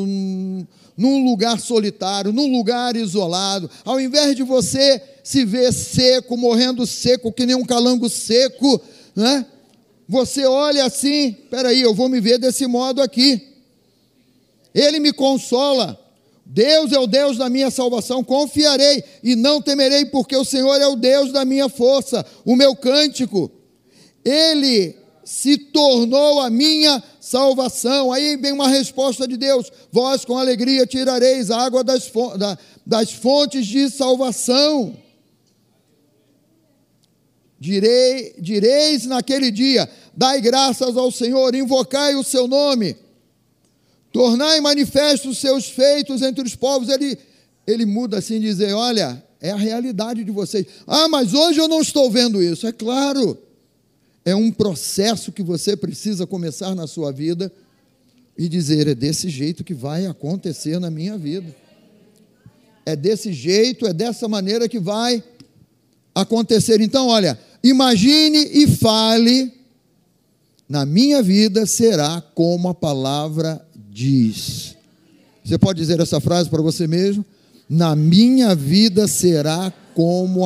num, 0.97 1.25
lugar 1.25 1.59
solitário, 1.59 2.31
num 2.31 2.51
lugar 2.51 2.95
isolado, 2.95 3.69
ao 3.83 3.99
invés 3.99 4.35
de 4.35 4.43
você 4.43 5.01
se 5.23 5.43
ver 5.43 5.73
seco, 5.73 6.37
morrendo 6.37 6.87
seco, 6.87 7.31
que 7.31 7.45
nem 7.45 7.55
um 7.55 7.65
calango 7.65 8.09
seco, 8.09 8.81
né? 9.15 9.45
Você 10.07 10.45
olha 10.45 10.85
assim, 10.85 11.35
peraí, 11.49 11.81
eu 11.81 11.93
vou 11.93 12.07
me 12.07 12.21
ver 12.21 12.37
desse 12.37 12.65
modo 12.65 13.01
aqui. 13.01 13.41
Ele 14.73 14.99
me 14.99 15.11
consola. 15.11 15.99
Deus 16.45 16.93
é 16.93 16.99
o 16.99 17.05
Deus 17.05 17.37
da 17.37 17.49
minha 17.49 17.69
salvação, 17.69 18.23
confiarei 18.23 19.03
e 19.21 19.35
não 19.35 19.61
temerei, 19.61 20.05
porque 20.05 20.33
o 20.37 20.45
Senhor 20.45 20.79
é 20.79 20.87
o 20.87 20.95
Deus 20.95 21.33
da 21.33 21.43
minha 21.43 21.67
força, 21.67 22.25
o 22.45 22.55
meu 22.55 22.73
cântico. 22.73 23.51
Ele 24.23 24.95
se 25.25 25.57
tornou 25.57 26.39
a 26.39 26.49
minha 26.49 27.03
salvação. 27.29 28.11
Aí 28.11 28.37
vem 28.37 28.53
uma 28.53 28.67
resposta 28.67 29.27
de 29.27 29.37
Deus: 29.37 29.71
Vós 29.91 30.23
com 30.23 30.37
alegria 30.37 30.85
tirareis 30.85 31.51
a 31.51 31.59
água 31.59 31.83
das, 31.83 32.11
das 32.85 33.11
fontes 33.11 33.65
de 33.65 33.89
salvação. 33.89 34.95
Direi, 37.59 38.35
direis 38.39 39.05
naquele 39.05 39.51
dia: 39.51 39.89
Dai 40.15 40.39
graças 40.39 40.95
ao 40.95 41.11
Senhor, 41.11 41.53
invocai 41.53 42.15
o 42.15 42.23
seu 42.23 42.47
nome, 42.47 42.95
tornai 44.11 44.61
manifestos 44.61 45.31
os 45.31 45.37
seus 45.39 45.69
feitos 45.69 46.21
entre 46.21 46.43
os 46.43 46.55
povos. 46.55 46.89
Ele, 46.89 47.17
ele 47.65 47.85
muda 47.85 48.19
assim, 48.19 48.39
dizer: 48.39 48.73
Olha, 48.73 49.23
é 49.41 49.51
a 49.51 49.57
realidade 49.57 50.23
de 50.23 50.31
vocês. 50.31 50.65
Ah, 50.85 51.07
mas 51.07 51.33
hoje 51.33 51.59
eu 51.59 51.67
não 51.67 51.81
estou 51.81 52.09
vendo 52.09 52.41
isso. 52.41 52.65
É 52.67 52.71
claro, 52.71 53.37
é 54.29 54.35
um 54.35 54.51
processo 54.51 55.31
que 55.31 55.41
você 55.41 55.75
precisa 55.75 56.27
começar 56.27 56.75
na 56.75 56.87
sua 56.87 57.11
vida 57.11 57.51
e 58.37 58.47
dizer: 58.47 58.87
é 58.87 58.95
desse 58.95 59.29
jeito 59.29 59.63
que 59.63 59.73
vai 59.73 60.05
acontecer 60.05 60.79
na 60.79 60.91
minha 60.91 61.17
vida. 61.17 61.55
É 62.85 62.95
desse 62.95 63.33
jeito, 63.33 63.85
é 63.85 63.93
dessa 63.93 64.27
maneira 64.27 64.69
que 64.69 64.79
vai 64.79 65.23
acontecer. 66.15 66.79
Então, 66.79 67.07
olha, 67.07 67.37
Imagine 67.63 68.37
e 68.37 68.67
fale, 68.67 69.51
na 70.69 70.85
minha 70.85 71.21
vida 71.21 71.65
será 71.65 72.21
como 72.33 72.69
a 72.69 72.73
palavra 72.73 73.61
diz. 73.89 74.75
Você 75.43 75.57
pode 75.57 75.79
dizer 75.79 75.99
essa 75.99 76.19
frase 76.19 76.49
para 76.49 76.61
você 76.61 76.87
mesmo? 76.87 77.25
Na 77.69 77.95
minha 77.95 78.53
vida 78.55 79.07
será 79.07 79.69
como 79.69 79.86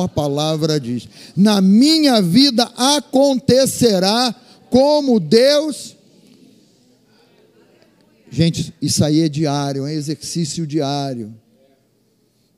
a 0.02 0.08
palavra 0.08 0.78
diz. 0.80 1.08
Na 1.36 1.60
minha 1.60 2.20
vida 2.22 2.64
acontecerá 2.76 4.34
como 4.70 5.20
Deus. 5.20 5.96
Gente, 8.30 8.74
isso 8.80 9.04
aí 9.04 9.20
é 9.20 9.28
diário, 9.28 9.86
é 9.86 9.92
exercício 9.92 10.66
diário. 10.66 11.34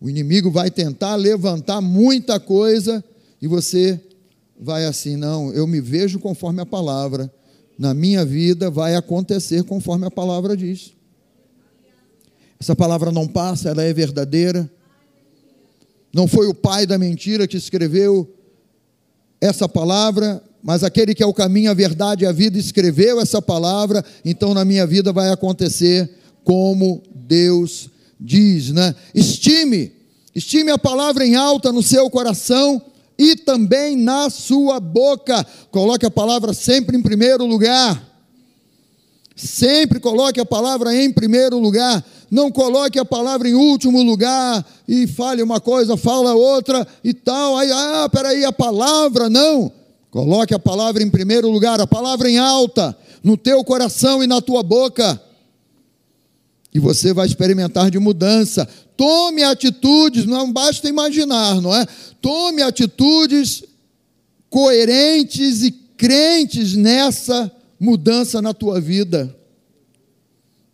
O 0.01 0.09
inimigo 0.09 0.51
vai 0.51 0.71
tentar 0.71 1.17
levantar 1.17 1.81
muita 1.81 2.39
coisa 2.39 3.03
e 3.41 3.49
você 3.49 4.01
vai 4.59 4.85
assim, 4.85 5.17
não, 5.17 5.53
eu 5.53 5.67
me 5.67 5.81
vejo 5.81 6.19
conforme 6.19 6.61
a 6.61 6.67
palavra, 6.67 7.33
na 7.79 7.93
minha 7.93 8.25
vida 8.25 8.71
vai 8.71 8.95
acontecer 8.95 9.65
conforme 9.65 10.07
a 10.07 10.11
palavra 10.11 10.57
diz. 10.57 10.93
Essa 12.61 12.77
palavra 12.77 13.11
não 13.11 13.27
passa, 13.27 13.69
ela 13.69 13.83
é 13.83 13.93
verdadeira. 13.93 14.71
Não 16.15 16.29
foi 16.29 16.47
o 16.47 16.55
pai 16.55 16.87
da 16.87 16.97
mentira 16.97 17.49
que 17.49 17.57
escreveu 17.57 18.33
essa 19.41 19.69
palavra, 19.69 20.41
mas 20.63 20.85
aquele 20.85 21.13
que 21.13 21.23
é 21.23 21.27
o 21.27 21.35
caminho, 21.35 21.71
a 21.71 21.75
verdade 21.75 22.23
e 22.23 22.27
a 22.27 22.33
vida 22.33 22.57
escreveu 22.57 23.21
essa 23.21 23.43
palavra, 23.43 24.03
então 24.25 24.55
na 24.55 24.65
minha 24.65 24.87
vida 24.87 25.13
vai 25.13 25.31
acontecer 25.31 26.09
como 26.45 27.03
Deus 27.13 27.91
diz, 28.21 28.71
né? 28.71 28.95
Estime, 29.13 29.93
estime 30.33 30.71
a 30.71 30.79
palavra 30.79 31.27
em 31.27 31.35
alta 31.35 31.73
no 31.73 31.83
seu 31.83 32.09
coração 32.09 32.81
e 33.19 33.35
também 33.35 33.97
na 33.97 34.31
sua 34.31 34.79
boca. 34.79 35.45
Coloque 35.73 36.07
a 36.07 36.11
palavra 36.11 36.55
sempre 36.55 36.97
em 36.97 37.03
primeiro 37.03 37.45
lugar. 37.45 38.14
Sempre 39.37 39.99
coloque 39.99 40.41
a 40.41 40.47
palavra 40.47 40.95
em 40.95 41.11
primeiro 41.11 41.59
lugar. 41.59 42.05
Não 42.31 42.51
coloque 42.51 42.99
a 42.99 43.05
palavra 43.05 43.49
em 43.49 43.55
último 43.55 44.03
lugar 44.03 44.65
e 44.87 45.07
fale 45.07 45.43
uma 45.43 45.61
coisa, 45.61 45.97
fala 45.97 46.35
outra 46.35 46.87
e 47.03 47.13
tal. 47.13 47.57
Aí, 47.57 47.71
ah, 47.73 48.09
peraí, 48.11 48.45
a 48.45 48.53
palavra, 48.53 49.29
não. 49.29 49.73
Coloque 50.11 50.55
a 50.55 50.59
palavra 50.59 51.03
em 51.03 51.11
primeiro 51.11 51.51
lugar, 51.51 51.81
a 51.81 51.87
palavra 51.87 52.31
em 52.31 52.39
alta, 52.39 52.97
no 53.23 53.37
teu 53.37 53.65
coração 53.65 54.23
e 54.23 54.27
na 54.29 54.41
tua 54.41 54.63
boca. 54.63 55.21
E 56.73 56.79
você 56.79 57.13
vai 57.13 57.27
experimentar 57.27 57.91
de 57.91 57.99
mudança. 57.99 58.69
Tome 58.97 59.43
atitudes, 59.43 60.25
não 60.25 60.53
basta 60.53 60.89
imaginar, 60.89 61.61
não 61.61 61.75
é? 61.75 61.85
Tome 62.21 62.63
atitudes 62.63 63.65
coerentes 64.49 65.63
e 65.63 65.73
crentes 65.73 66.75
nessa 66.75 67.51
mudança 67.79 68.41
na 68.41 68.53
tua 68.53 68.81
vida. 68.81 69.35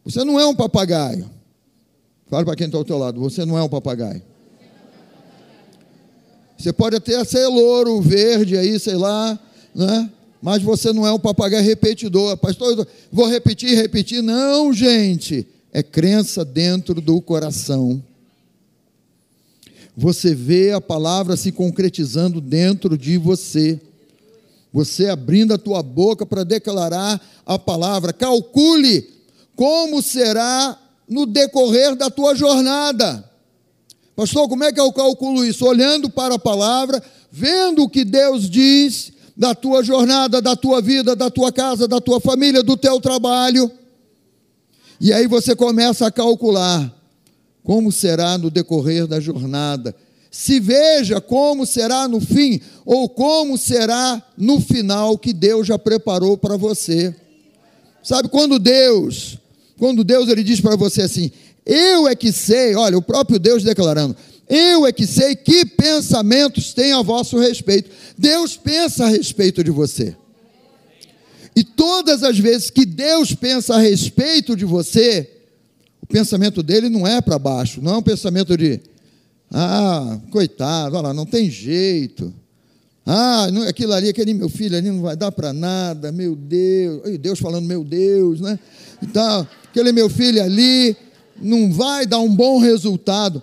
Você 0.05 0.25
não 0.25 0.39
é 0.39 0.47
um 0.47 0.55
papagaio. 0.55 1.29
Fala 2.29 2.45
para 2.45 2.57
quem 2.57 2.67
está 2.67 2.79
ao 2.79 2.85
teu 2.85 2.99
lado, 2.99 3.21
você 3.21 3.45
não 3.45 3.59
é 3.59 3.63
um 3.63 3.69
papagaio. 3.69 4.23
Você 6.57 6.73
pode 6.73 6.97
até 6.97 7.25
ser 7.25 7.47
louro, 7.47 8.01
verde 8.01 8.57
aí, 8.57 8.79
sei 8.79 8.97
lá, 8.97 9.39
né? 9.75 10.11
Mas 10.43 10.63
você 10.63 10.93
não 10.93 11.07
é 11.07 11.13
um 11.13 11.19
papagaio 11.19 11.65
repetidor. 11.65 12.37
Pastor, 12.37 12.87
vou 13.11 13.27
repetir, 13.27 13.77
repetir. 13.77 14.23
Não, 14.23 14.73
gente. 14.73 15.47
É 15.73 15.83
crença 15.83 16.45
dentro 16.45 17.01
do 17.01 17.21
coração 17.21 18.03
você 20.01 20.35
vê 20.35 20.73
a 20.73 20.81
palavra 20.81 21.37
se 21.37 21.53
concretizando 21.53 22.41
dentro 22.41 22.97
de 22.97 23.19
você. 23.19 23.79
Você 24.73 25.09
abrindo 25.09 25.53
a 25.53 25.59
tua 25.59 25.83
boca 25.83 26.25
para 26.25 26.45
declarar 26.45 27.21
a 27.45 27.59
palavra. 27.59 28.13
Calcule 28.13 29.09
como 29.57 30.01
será 30.01 30.79
no 31.09 31.27
decorrer 31.27 31.97
da 31.97 32.09
tua 32.09 32.35
jornada. 32.35 33.29
Pastor, 34.15 34.49
como 34.49 34.65
é 34.65 34.73
que 34.73 34.81
eu 34.81 34.93
calculo 34.93 35.45
isso? 35.45 35.67
Olhando 35.67 36.09
para 36.09 36.35
a 36.35 36.39
palavra, 36.39 37.03
vendo 37.31 37.83
o 37.83 37.89
que 37.89 38.05
Deus 38.05 38.49
diz 38.49 39.13
da 39.37 39.55
tua 39.55 39.83
jornada, 39.83 40.43
da 40.43 40.55
tua 40.55 40.81
vida, 40.81 41.17
da 41.17 41.31
tua 41.31 41.51
casa, 41.51 41.89
da 41.89 42.01
tua 42.01 42.21
família, 42.21 42.63
do 42.63 42.77
teu 42.77 43.01
trabalho. 43.01 43.71
E 45.01 45.13
aí 45.13 45.27
você 45.27 45.57
começa 45.57 46.07
a 46.07 46.11
calcular 46.11 46.95
como 47.65 47.91
será 47.91 48.37
no 48.37 48.51
decorrer 48.51 49.07
da 49.07 49.19
jornada. 49.19 49.97
Se 50.31 50.61
veja 50.61 51.21
como 51.21 51.67
será 51.67 52.07
no 52.07 52.21
fim, 52.21 52.61
ou 52.85 53.09
como 53.09 53.59
será 53.59 54.23
no 54.37 54.61
final 54.61 55.19
que 55.19 55.33
Deus 55.33 55.67
já 55.67 55.79
preparou 55.79 56.37
para 56.39 56.57
você. 56.57 57.15
Sabe 58.03 58.29
quando 58.29 58.59
Deus, 58.59 59.39
quando 59.79 60.05
Deus 60.05 60.29
ele 60.29 60.45
diz 60.45 60.61
para 60.61 60.77
você 60.77 61.03
assim: 61.03 61.33
"Eu 61.67 62.07
é 62.07 62.15
que 62.15 62.31
sei", 62.33 62.75
olha, 62.77 62.97
o 62.97 63.03
próprio 63.03 63.39
Deus 63.39 63.65
declarando: 63.65 64.17
"Eu 64.49 64.87
é 64.87 64.93
que 64.93 65.07
sei 65.07 65.35
que 65.35 65.65
pensamentos 65.65 66.73
tem 66.73 66.93
a 66.93 67.03
vosso 67.03 67.39
respeito". 67.39 67.91
Deus 68.17 68.57
pensa 68.57 69.07
a 69.07 69.09
respeito 69.09 69.65
de 69.65 69.71
você. 69.71 70.17
E 71.57 71.65
todas 71.65 72.23
as 72.23 72.39
vezes 72.39 72.71
que 72.71 72.87
Deus 72.87 73.35
pensa 73.35 73.75
a 73.75 73.81
respeito 73.81 74.55
de 74.55 74.65
você, 74.65 75.29
pensamento 76.11 76.63
dele 76.63 76.89
não 76.89 77.07
é 77.07 77.21
para 77.21 77.39
baixo, 77.39 77.81
não 77.81 77.95
é 77.95 77.97
um 77.99 78.03
pensamento 78.03 78.57
de, 78.57 78.81
ah, 79.51 80.21
coitado, 80.31 80.97
olha 80.97 81.09
lá, 81.09 81.15
não 81.15 81.27
tem 81.27 81.51
jeito. 81.51 82.33
Ah, 83.05 83.49
aquilo 83.69 83.93
ali, 83.93 84.09
aquele 84.09 84.35
meu 84.35 84.49
filho 84.49 84.77
ali 84.77 84.89
não 84.89 85.03
vai 85.03 85.17
dar 85.17 85.33
para 85.33 85.53
nada, 85.53 86.13
meu 86.13 86.37
Deus. 86.37 87.19
Deus 87.19 87.39
falando, 87.39 87.67
meu 87.67 87.83
Deus, 87.83 88.41
né? 88.41 88.59
Então, 89.03 89.47
aquele 89.69 89.91
meu 89.93 90.09
filho 90.09 90.43
ali 90.43 90.97
não 91.41 91.73
vai 91.73 92.07
dar 92.07 92.21
um 92.21 92.35
bom 92.35 92.59
resultado. 92.59 93.43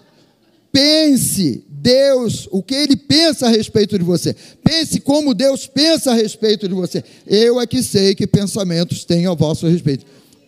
Pense, 0.72 1.66
Deus, 1.70 2.48
o 2.52 2.62
que 2.62 2.76
ele 2.76 2.96
pensa 2.96 3.48
a 3.48 3.50
respeito 3.50 3.98
de 3.98 4.04
você. 4.04 4.36
Pense 4.64 5.00
como 5.00 5.34
Deus 5.34 5.68
pensa 5.68 6.12
a 6.12 6.14
respeito 6.14 6.68
de 6.68 6.74
você. 6.74 7.04
Eu 7.26 7.60
é 7.60 7.68
que 7.68 7.82
sei 7.82 8.14
que 8.14 8.28
pensamentos 8.28 9.04
tenho 9.04 9.32
a 9.32 9.34
vosso 9.34 9.68
respeito 9.68 10.06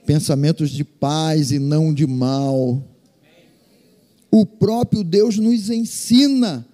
pensamentos 0.10 0.72
de 0.72 0.84
paz 0.84 1.52
e 1.52 1.60
não 1.60 1.94
de 1.94 2.08
mal. 2.08 2.84
O 4.32 4.46
próprio 4.46 5.04
Deus 5.04 5.38
nos 5.38 5.70
ensina, 5.70 6.66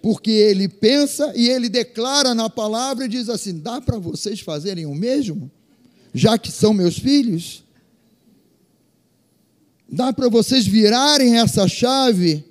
porque 0.00 0.30
ele 0.30 0.68
pensa 0.68 1.32
e 1.34 1.48
ele 1.48 1.68
declara 1.68 2.34
na 2.34 2.48
palavra 2.48 3.04
e 3.04 3.08
diz 3.08 3.28
assim: 3.28 3.58
dá 3.58 3.80
para 3.80 3.98
vocês 3.98 4.40
fazerem 4.40 4.86
o 4.86 4.94
mesmo? 4.94 5.50
já 6.14 6.36
que 6.36 6.50
são 6.50 6.74
meus 6.74 6.98
filhos? 6.98 7.64
Dá 9.88 10.12
para 10.12 10.28
vocês 10.28 10.66
virarem 10.66 11.38
essa 11.38 11.68
chave 11.68 12.44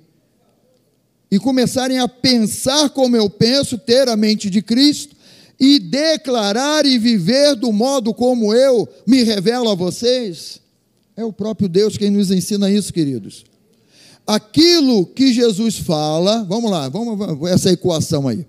e 1.30 1.38
começarem 1.38 1.98
a 1.98 2.06
pensar 2.06 2.90
como 2.90 3.16
eu 3.16 3.28
penso, 3.28 3.78
ter 3.78 4.08
a 4.08 4.16
mente 4.16 4.50
de 4.50 4.62
Cristo 4.62 5.16
e 5.58 5.78
declarar 5.78 6.84
e 6.86 6.98
viver 6.98 7.54
do 7.54 7.72
modo 7.72 8.12
como 8.12 8.54
eu 8.54 8.88
me 9.06 9.22
revelo 9.22 9.68
a 9.70 9.74
vocês? 9.74 10.60
É 11.16 11.24
o 11.24 11.32
próprio 11.32 11.68
Deus 11.68 11.96
quem 11.96 12.10
nos 12.10 12.30
ensina 12.30 12.70
isso, 12.70 12.92
queridos. 12.92 13.44
Aquilo 14.26 15.06
que 15.06 15.32
Jesus 15.32 15.78
fala, 15.78 16.44
vamos 16.44 16.70
lá, 16.70 16.88
vamos 16.88 17.50
essa 17.50 17.70
equação 17.70 18.28
aí. 18.28 18.46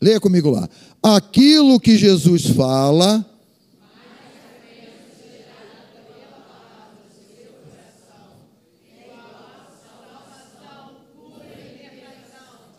Leia 0.00 0.20
comigo 0.20 0.50
lá. 0.50 0.68
Aquilo 1.02 1.78
que 1.78 1.96
Jesus 1.96 2.46
fala, 2.46 3.24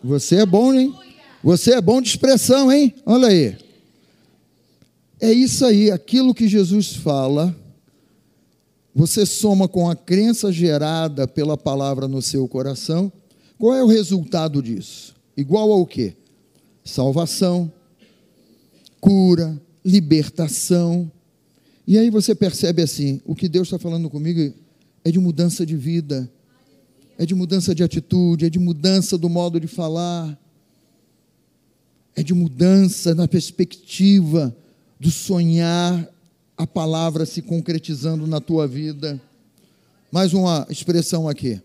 Você 0.08 0.38
é 0.38 0.46
bom, 0.46 0.74
hein? 0.74 0.94
Você 1.44 1.74
é 1.74 1.82
bom 1.82 2.02
de 2.02 2.08
expressão, 2.08 2.72
hein? 2.72 2.94
Olha 3.06 3.28
aí. 3.28 3.58
É 5.20 5.32
isso 5.32 5.66
aí, 5.66 5.92
aquilo 5.92 6.34
que 6.34 6.48
Jesus 6.48 6.96
fala, 6.96 7.54
você 8.98 9.26
soma 9.26 9.68
com 9.68 9.90
a 9.90 9.96
crença 9.96 10.52
gerada 10.52 11.28
pela 11.28 11.56
palavra 11.56 12.08
no 12.08 12.22
seu 12.22 12.48
coração. 12.48 13.12
Qual 13.58 13.74
é 13.74 13.84
o 13.84 13.88
resultado 13.88 14.62
disso? 14.62 15.16
Igual 15.38 15.72
ao 15.72 15.86
quê? 15.86 16.16
Salvação, 16.84 17.72
cura, 19.00 19.62
libertação. 19.86 21.12
E 21.86 21.98
aí 21.98 22.10
você 22.10 22.34
percebe 22.34 22.82
assim: 22.82 23.22
o 23.24 23.36
que 23.36 23.48
Deus 23.48 23.68
está 23.68 23.78
falando 23.78 24.10
comigo 24.10 24.52
é 25.06 25.12
de 25.12 25.20
mudança 25.20 25.64
de 25.64 25.78
vida 25.78 26.30
é 27.18 27.26
de 27.26 27.34
mudança 27.34 27.74
de 27.74 27.84
atitude, 27.84 28.46
é 28.46 28.50
de 28.50 28.60
mudança 28.60 29.18
do 29.18 29.28
modo 29.28 29.60
de 29.60 29.68
falar, 29.68 30.40
é 32.16 32.22
de 32.22 32.34
mudança 32.34 33.16
na 33.16 33.28
perspectiva 33.28 34.56
do 35.00 35.10
sonhar 35.10 36.08
a 36.58 36.66
palavra 36.66 37.26
se 37.26 37.42
concretizando 37.42 38.26
na 38.26 38.42
tua 38.42 38.68
vida. 38.68 39.22
Mais 40.12 40.34
uma 40.34 40.66
expressão 40.70 41.30
aqui. 41.30 41.62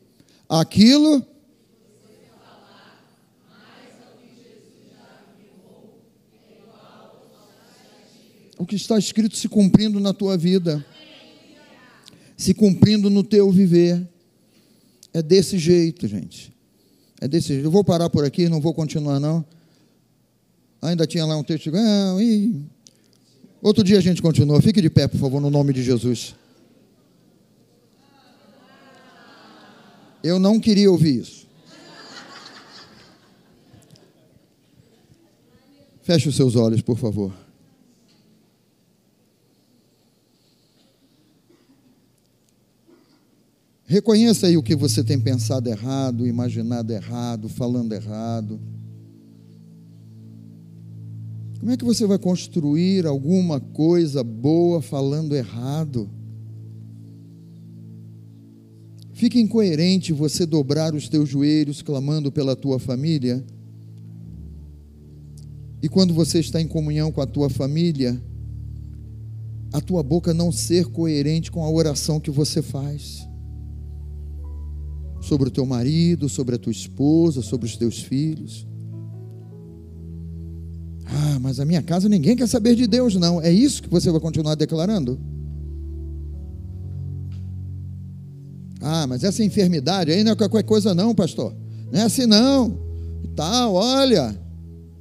Aquilo 0.48 1.24
o 8.58 8.66
que 8.66 8.76
está 8.76 8.96
escrito 8.98 9.36
se 9.36 9.48
cumprindo 9.48 9.98
na 9.98 10.12
tua 10.12 10.36
vida, 10.36 10.84
se 12.36 12.54
cumprindo 12.54 13.10
no 13.10 13.24
teu 13.24 13.50
viver. 13.50 14.06
É 15.14 15.20
desse 15.20 15.58
jeito, 15.58 16.06
gente. 16.06 16.54
É 17.20 17.26
desse 17.26 17.48
jeito. 17.48 17.64
Eu 17.64 17.70
vou 17.70 17.84
parar 17.84 18.08
por 18.08 18.24
aqui, 18.24 18.48
não 18.48 18.60
vou 18.60 18.72
continuar, 18.72 19.18
não. 19.18 19.44
Ainda 20.80 21.06
tinha 21.06 21.24
lá 21.24 21.36
um 21.36 21.42
texto. 21.42 21.70
Ah, 21.74 22.16
Outro 23.62 23.84
dia 23.84 23.98
a 23.98 24.00
gente 24.00 24.20
continua. 24.20 24.60
Fique 24.60 24.82
de 24.82 24.90
pé, 24.90 25.06
por 25.06 25.20
favor, 25.20 25.40
no 25.40 25.48
nome 25.48 25.72
de 25.72 25.84
Jesus. 25.84 26.34
Eu 30.20 30.40
não 30.40 30.58
queria 30.58 30.90
ouvir 30.90 31.20
isso. 31.20 31.46
Feche 36.02 36.28
os 36.28 36.34
seus 36.34 36.56
olhos, 36.56 36.82
por 36.82 36.98
favor. 36.98 37.32
Reconheça 43.84 44.48
aí 44.48 44.56
o 44.56 44.62
que 44.62 44.74
você 44.74 45.04
tem 45.04 45.20
pensado 45.20 45.68
errado, 45.68 46.26
imaginado 46.26 46.92
errado, 46.92 47.48
falando 47.48 47.92
errado. 47.92 48.58
Como 51.62 51.70
é 51.70 51.76
que 51.76 51.84
você 51.84 52.04
vai 52.08 52.18
construir 52.18 53.06
alguma 53.06 53.60
coisa 53.60 54.24
boa 54.24 54.82
falando 54.82 55.32
errado? 55.32 56.10
Fica 59.12 59.38
incoerente 59.38 60.12
você 60.12 60.44
dobrar 60.44 60.92
os 60.92 61.08
teus 61.08 61.28
joelhos 61.28 61.80
clamando 61.80 62.32
pela 62.32 62.56
tua 62.56 62.80
família. 62.80 63.46
E 65.80 65.88
quando 65.88 66.12
você 66.12 66.40
está 66.40 66.60
em 66.60 66.66
comunhão 66.66 67.12
com 67.12 67.20
a 67.20 67.26
tua 67.26 67.48
família, 67.48 68.20
a 69.72 69.80
tua 69.80 70.02
boca 70.02 70.34
não 70.34 70.50
ser 70.50 70.86
coerente 70.86 71.48
com 71.52 71.62
a 71.62 71.70
oração 71.70 72.18
que 72.18 72.28
você 72.32 72.60
faz 72.60 73.24
sobre 75.20 75.46
o 75.46 75.52
teu 75.52 75.64
marido, 75.64 76.28
sobre 76.28 76.56
a 76.56 76.58
tua 76.58 76.72
esposa, 76.72 77.40
sobre 77.40 77.66
os 77.66 77.76
teus 77.76 78.02
filhos. 78.02 78.66
Ah, 81.32 81.38
mas 81.38 81.58
a 81.58 81.64
minha 81.64 81.82
casa 81.82 82.08
ninguém 82.08 82.36
quer 82.36 82.46
saber 82.46 82.74
de 82.74 82.86
Deus, 82.86 83.14
não. 83.14 83.40
É 83.40 83.50
isso 83.50 83.82
que 83.82 83.88
você 83.88 84.10
vai 84.10 84.20
continuar 84.20 84.54
declarando? 84.54 85.18
Ah, 88.80 89.06
mas 89.06 89.24
essa 89.24 89.42
enfermidade 89.42 90.10
aí 90.10 90.22
não 90.22 90.32
é 90.32 90.36
qualquer 90.36 90.64
coisa, 90.64 90.94
não, 90.94 91.14
pastor. 91.14 91.54
Não 91.90 92.00
é 92.00 92.02
assim, 92.02 92.26
não. 92.26 92.78
E 93.24 93.28
tal, 93.28 93.74
olha. 93.74 94.38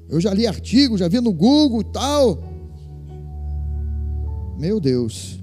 Eu 0.07 0.21
já 0.21 0.33
li 0.33 0.47
artigo, 0.47 0.97
já 0.97 1.07
vi 1.07 1.19
no 1.19 1.33
Google 1.33 1.81
e 1.81 1.91
tal. 1.91 2.43
Meu 4.57 4.79
Deus. 4.79 5.39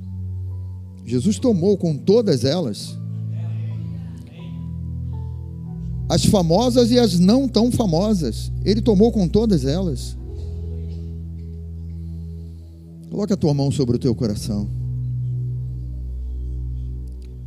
Jesus 1.04 1.38
tomou 1.38 1.76
com 1.76 1.96
todas 1.96 2.44
elas 2.44 2.96
as 6.08 6.24
famosas 6.24 6.90
e 6.90 6.98
as 6.98 7.18
não 7.18 7.46
tão 7.46 7.70
famosas. 7.70 8.50
Ele 8.64 8.80
tomou 8.80 9.12
com 9.12 9.28
todas 9.28 9.66
elas. 9.66 10.16
Coloca 13.18 13.34
a 13.34 13.36
tua 13.36 13.52
mão 13.52 13.68
sobre 13.72 13.96
o 13.96 13.98
teu 13.98 14.14
coração. 14.14 14.68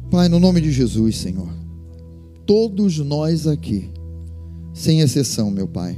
Pai, 0.09 0.27
no 0.27 0.37
nome 0.37 0.59
de 0.59 0.69
Jesus, 0.69 1.15
Senhor. 1.15 1.47
Todos 2.45 2.97
nós 2.97 3.47
aqui, 3.47 3.89
sem 4.73 4.99
exceção, 4.99 5.49
meu 5.49 5.69
Pai, 5.69 5.97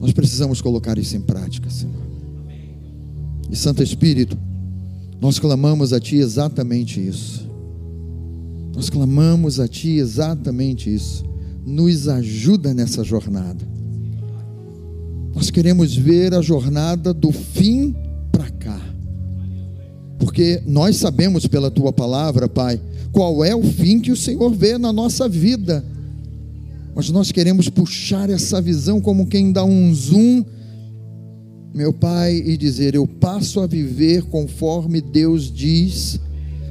nós 0.00 0.12
precisamos 0.12 0.60
colocar 0.60 0.98
isso 0.98 1.16
em 1.16 1.20
prática, 1.20 1.70
Senhor. 1.70 2.02
E 3.48 3.54
Santo 3.54 3.84
Espírito, 3.84 4.36
nós 5.20 5.38
clamamos 5.38 5.92
a 5.92 6.00
Ti 6.00 6.16
exatamente 6.16 7.00
isso. 7.00 7.48
Nós 8.74 8.90
clamamos 8.90 9.60
a 9.60 9.68
Ti 9.68 9.90
exatamente 9.90 10.92
isso 10.92 11.22
nos 11.64 12.08
ajuda 12.08 12.74
nessa 12.74 13.04
jornada. 13.04 13.64
Nós 15.36 15.52
queremos 15.52 15.94
ver 15.94 16.34
a 16.34 16.42
jornada 16.42 17.14
do 17.14 17.30
fim. 17.30 17.94
Porque 20.20 20.62
nós 20.66 20.96
sabemos 20.96 21.46
pela 21.46 21.70
tua 21.70 21.92
palavra, 21.92 22.46
Pai, 22.46 22.78
qual 23.10 23.42
é 23.42 23.56
o 23.56 23.62
fim 23.62 23.98
que 23.98 24.12
o 24.12 24.16
Senhor 24.16 24.54
vê 24.54 24.76
na 24.78 24.92
nossa 24.92 25.28
vida. 25.28 25.84
Mas 26.94 27.10
nós 27.10 27.32
queremos 27.32 27.68
puxar 27.70 28.28
essa 28.28 28.60
visão 28.60 29.00
como 29.00 29.26
quem 29.26 29.50
dá 29.50 29.64
um 29.64 29.92
zoom, 29.94 30.44
meu 31.74 31.92
Pai, 31.92 32.36
e 32.36 32.56
dizer: 32.56 32.94
Eu 32.94 33.06
passo 33.06 33.60
a 33.60 33.66
viver 33.66 34.24
conforme 34.24 35.00
Deus 35.00 35.50
diz, 35.50 36.20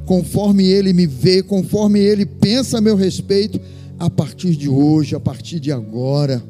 conforme 0.05 0.65
Ele 0.65 0.93
me 0.93 1.07
vê, 1.07 1.41
conforme 1.41 1.99
Ele 1.99 2.25
pensa 2.25 2.77
a 2.77 2.81
meu 2.81 2.95
respeito 2.95 3.59
a 3.97 4.09
partir 4.09 4.55
de 4.55 4.69
hoje, 4.69 5.15
a 5.15 5.19
partir 5.19 5.59
de 5.59 5.71
agora. 5.71 6.43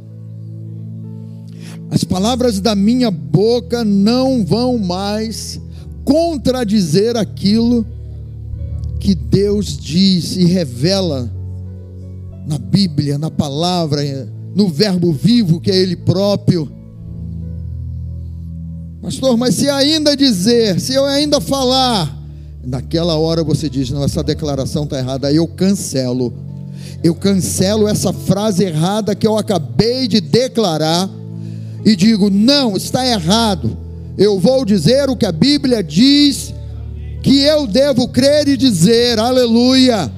As 1.90 2.04
palavras 2.04 2.60
da 2.60 2.76
minha 2.76 3.10
boca 3.10 3.84
não 3.86 4.46
vão 4.46 4.78
mais 4.78 5.60
contradizer 6.10 7.15
aquilo 7.15 7.86
que 8.99 9.14
Deus 9.14 9.78
diz 9.78 10.36
e 10.36 10.43
revela 10.43 11.32
na 12.47 12.57
Bíblia, 12.57 13.20
na 13.20 13.30
palavra, 13.30 14.01
no 14.55 14.68
Verbo 14.68 15.14
vivo 15.14 15.62
que 15.62 15.70
é 15.70 15.78
Ele 15.78 15.95
próprio. 15.95 16.68
Pastor, 19.03 19.38
mas 19.38 19.53
se 19.53 19.70
ainda 19.70 20.18
dizer, 20.18 20.80
se 20.80 20.95
eu 20.95 21.05
ainda 21.05 21.39
falar, 21.39 22.20
naquela 22.66 23.16
hora 23.16 23.43
você 23.43 23.70
diz: 23.70 23.91
não, 23.91 24.03
essa 24.03 24.24
declaração 24.24 24.86
está 24.86 24.97
errada, 24.97 25.28
aí 25.28 25.36
eu 25.36 25.47
cancelo 25.47 26.34
eu 27.03 27.16
cancelo 27.16 27.88
essa 27.88 28.12
frase 28.12 28.64
errada 28.64 29.16
que 29.16 29.26
eu 29.26 29.38
acabei 29.38 30.07
de 30.07 30.20
declarar 30.20 31.10
e 31.86 31.95
digo: 31.95 32.32
não, 32.32 32.76
está 32.76 33.05
errado. 33.05 33.89
Eu 34.20 34.38
vou 34.38 34.65
dizer 34.65 35.09
o 35.09 35.15
que 35.15 35.26
a 35.26 35.32
Bíblia 35.32 35.82
diz 35.82 36.53
que 37.24 37.39
eu 37.39 37.65
devo 37.65 38.05
crer 38.09 38.49
e 38.49 38.57
dizer, 38.57 39.17
aleluia. 39.17 40.11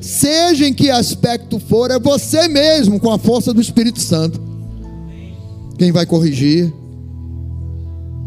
Seja 0.00 0.66
em 0.66 0.74
que 0.74 0.90
aspecto 0.90 1.60
for, 1.60 1.92
é 1.92 1.98
você 2.00 2.48
mesmo, 2.48 2.98
com 2.98 3.12
a 3.12 3.18
força 3.18 3.54
do 3.54 3.60
Espírito 3.60 4.00
Santo, 4.00 4.40
quem 5.78 5.92
vai 5.92 6.04
corrigir, 6.04 6.74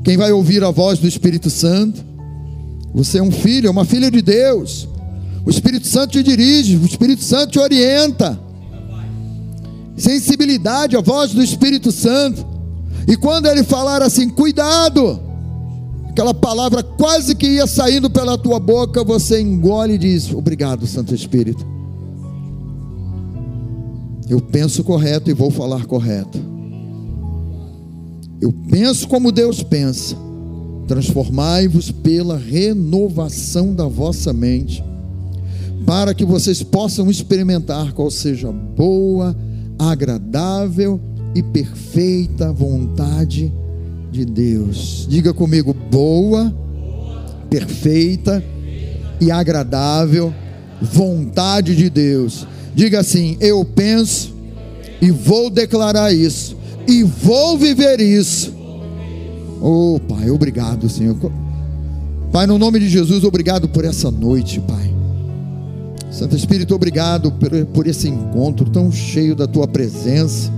quem 0.02 0.16
vai 0.16 0.32
ouvir 0.32 0.64
a 0.64 0.72
voz 0.72 0.98
do 0.98 1.08
Espírito 1.10 1.50
Santo. 1.50 2.06
Você 2.96 3.18
é 3.18 3.22
um 3.22 3.32
filho, 3.32 3.68
é 3.68 3.70
uma 3.70 3.84
filha 3.84 4.10
de 4.10 4.22
Deus. 4.22 4.88
O 5.46 5.50
Espírito 5.50 5.88
Santo 5.88 6.14
te 6.14 6.24
dirige, 6.24 6.78
o 6.78 6.86
Espírito 6.86 7.22
Santo 7.22 7.52
te 7.52 7.60
orienta. 7.60 8.40
Sensibilidade 9.98 10.96
à 10.96 11.02
voz 11.02 11.34
do 11.34 11.44
Espírito 11.44 11.92
Santo. 11.92 12.57
E 13.08 13.16
quando 13.16 13.46
ele 13.46 13.64
falar 13.64 14.02
assim, 14.02 14.30
cuidado, 14.30 15.18
aquela 16.10 16.34
palavra 16.34 16.84
quase 16.84 17.34
que 17.34 17.48
ia 17.48 17.66
saindo 17.66 18.10
pela 18.10 18.38
tua 18.38 18.60
boca, 18.60 19.02
você 19.02 19.40
engole 19.40 19.94
e 19.94 19.98
diz: 19.98 20.34
Obrigado, 20.34 20.86
Santo 20.86 21.16
Espírito. 21.16 21.66
Eu 24.28 24.42
penso 24.42 24.84
correto 24.84 25.30
e 25.30 25.34
vou 25.34 25.50
falar 25.50 25.86
correto. 25.86 26.38
Eu 28.42 28.54
penso 28.70 29.08
como 29.08 29.32
Deus 29.32 29.64
pensa. 29.64 30.16
Transformai-vos 30.86 31.92
pela 31.92 32.38
renovação 32.38 33.74
da 33.74 33.88
vossa 33.88 34.34
mente, 34.34 34.84
para 35.86 36.14
que 36.14 36.26
vocês 36.26 36.62
possam 36.62 37.10
experimentar 37.10 37.94
qual 37.94 38.10
seja 38.12 38.52
boa, 38.52 39.36
agradável 39.78 41.00
e 41.38 41.44
perfeita 41.44 42.52
vontade 42.52 43.54
de 44.12 44.26
Deus. 44.26 45.06
Diga 45.08 45.36
comigo: 45.36 45.72
boa, 45.72 46.52
perfeita 47.48 48.44
e 49.22 49.30
agradável 49.30 50.34
vontade 50.82 51.76
de 51.76 51.92
Deus. 51.92 52.48
Diga 52.74 53.02
assim: 53.02 53.38
eu 53.40 53.64
penso 53.64 54.34
e 55.00 55.12
vou 55.12 55.52
declarar 55.52 56.12
isso 56.12 56.58
e 56.88 57.04
vou 57.04 57.56
viver 57.56 58.02
isso. 58.02 58.52
Oh, 59.62 60.00
Pai, 60.10 60.32
obrigado, 60.32 60.90
Senhor. 60.90 61.16
Pai, 62.32 62.48
no 62.48 62.58
nome 62.58 62.80
de 62.80 62.90
Jesus, 62.90 63.24
obrigado 63.24 63.70
por 63.70 63.86
essa 63.86 64.10
noite, 64.10 64.60
Pai. 64.60 64.92
Santo 66.10 66.36
Espírito, 66.36 66.74
obrigado 66.74 67.32
por, 67.32 67.66
por 67.68 67.86
esse 67.86 68.08
encontro 68.08 68.68
tão 68.72 68.92
cheio 68.92 69.36
da 69.36 69.46
tua 69.46 69.68
presença. 69.68 70.57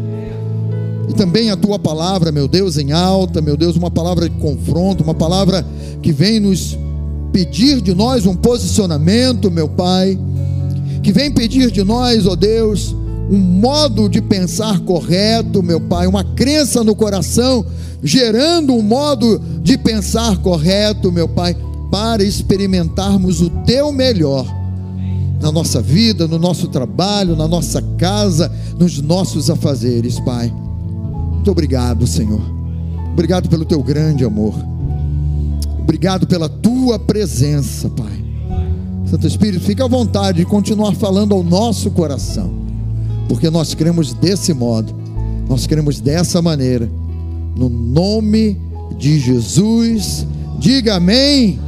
E 1.10 1.14
também 1.14 1.50
a 1.50 1.58
tua 1.58 1.80
palavra, 1.80 2.32
meu 2.32 2.48
Deus, 2.48 2.78
em 2.78 2.92
alta, 2.92 3.42
meu 3.42 3.58
Deus, 3.58 3.76
uma 3.76 3.90
palavra 3.90 4.30
de 4.30 4.36
confronto, 4.36 5.04
uma 5.04 5.16
palavra 5.16 5.66
que 6.04 6.12
vem 6.12 6.40
nos 6.40 6.78
pedir 7.34 7.82
de 7.82 7.96
nós 7.96 8.28
um 8.28 8.36
posicionamento, 8.36 9.50
meu 9.50 9.68
Pai, 9.68 10.18
que 11.02 11.12
vem 11.12 11.32
pedir 11.32 11.72
de 11.72 11.84
nós, 11.84 12.28
ó 12.28 12.32
oh 12.32 12.36
Deus, 12.36 12.96
um 13.32 13.38
modo 13.38 14.08
de 14.08 14.22
pensar 14.22 14.80
correto, 14.82 15.64
meu 15.64 15.82
Pai, 15.82 16.06
uma 16.06 16.24
crença 16.24 16.84
no 16.84 16.96
coração, 16.96 17.66
gerando 18.04 18.74
um 18.74 18.82
modo 18.84 19.42
de 19.64 19.78
pensar 19.80 20.38
correto, 20.38 21.12
meu 21.12 21.28
Pai, 21.28 21.56
para 21.90 22.24
experimentarmos 22.24 23.42
o 23.42 23.50
Teu 23.66 23.92
melhor 23.92 24.46
na 25.42 25.52
nossa 25.52 25.82
vida, 25.82 26.28
no 26.28 26.38
nosso 26.38 26.68
trabalho, 26.68 27.36
na 27.36 27.48
nossa 27.48 27.82
casa, 27.98 28.52
nos 28.78 29.02
nossos 29.02 29.50
afazeres, 29.50 30.20
Pai. 30.20 30.54
Muito 31.40 31.52
obrigado, 31.52 32.06
Senhor. 32.06 32.42
Obrigado 33.12 33.50
pelo 33.50 33.66
Teu 33.66 33.82
grande 33.82 34.24
amor. 34.24 34.54
Obrigado 35.80 36.28
pela 36.28 36.48
Tua 36.48 37.00
presença, 37.00 37.90
Pai. 37.90 38.24
Santo 39.06 39.26
Espírito, 39.26 39.66
fica 39.66 39.86
à 39.86 39.88
vontade 39.88 40.38
de 40.38 40.46
continuar 40.46 40.94
falando 40.94 41.34
ao 41.34 41.44
nosso 41.44 41.90
coração 41.92 42.60
porque 43.30 43.50
nós 43.52 43.76
cremos 43.76 44.12
desse 44.12 44.54
modo, 44.54 44.94
nós 45.48 45.68
cremos 45.68 46.02
dessa 46.02 46.42
maneira, 46.42 46.90
no 47.56 47.70
nome 47.70 48.60
de 48.98 49.20
Jesus. 49.20 50.26
Diga 50.58 50.96
amém. 50.96 51.60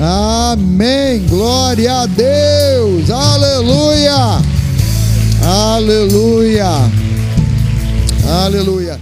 Amém. 0.00 1.24
Glória 1.28 2.00
a 2.00 2.06
Deus. 2.06 3.10
Aleluia. 3.10 4.40
Aleluia. 5.44 7.05
Aleluia. 8.26 8.98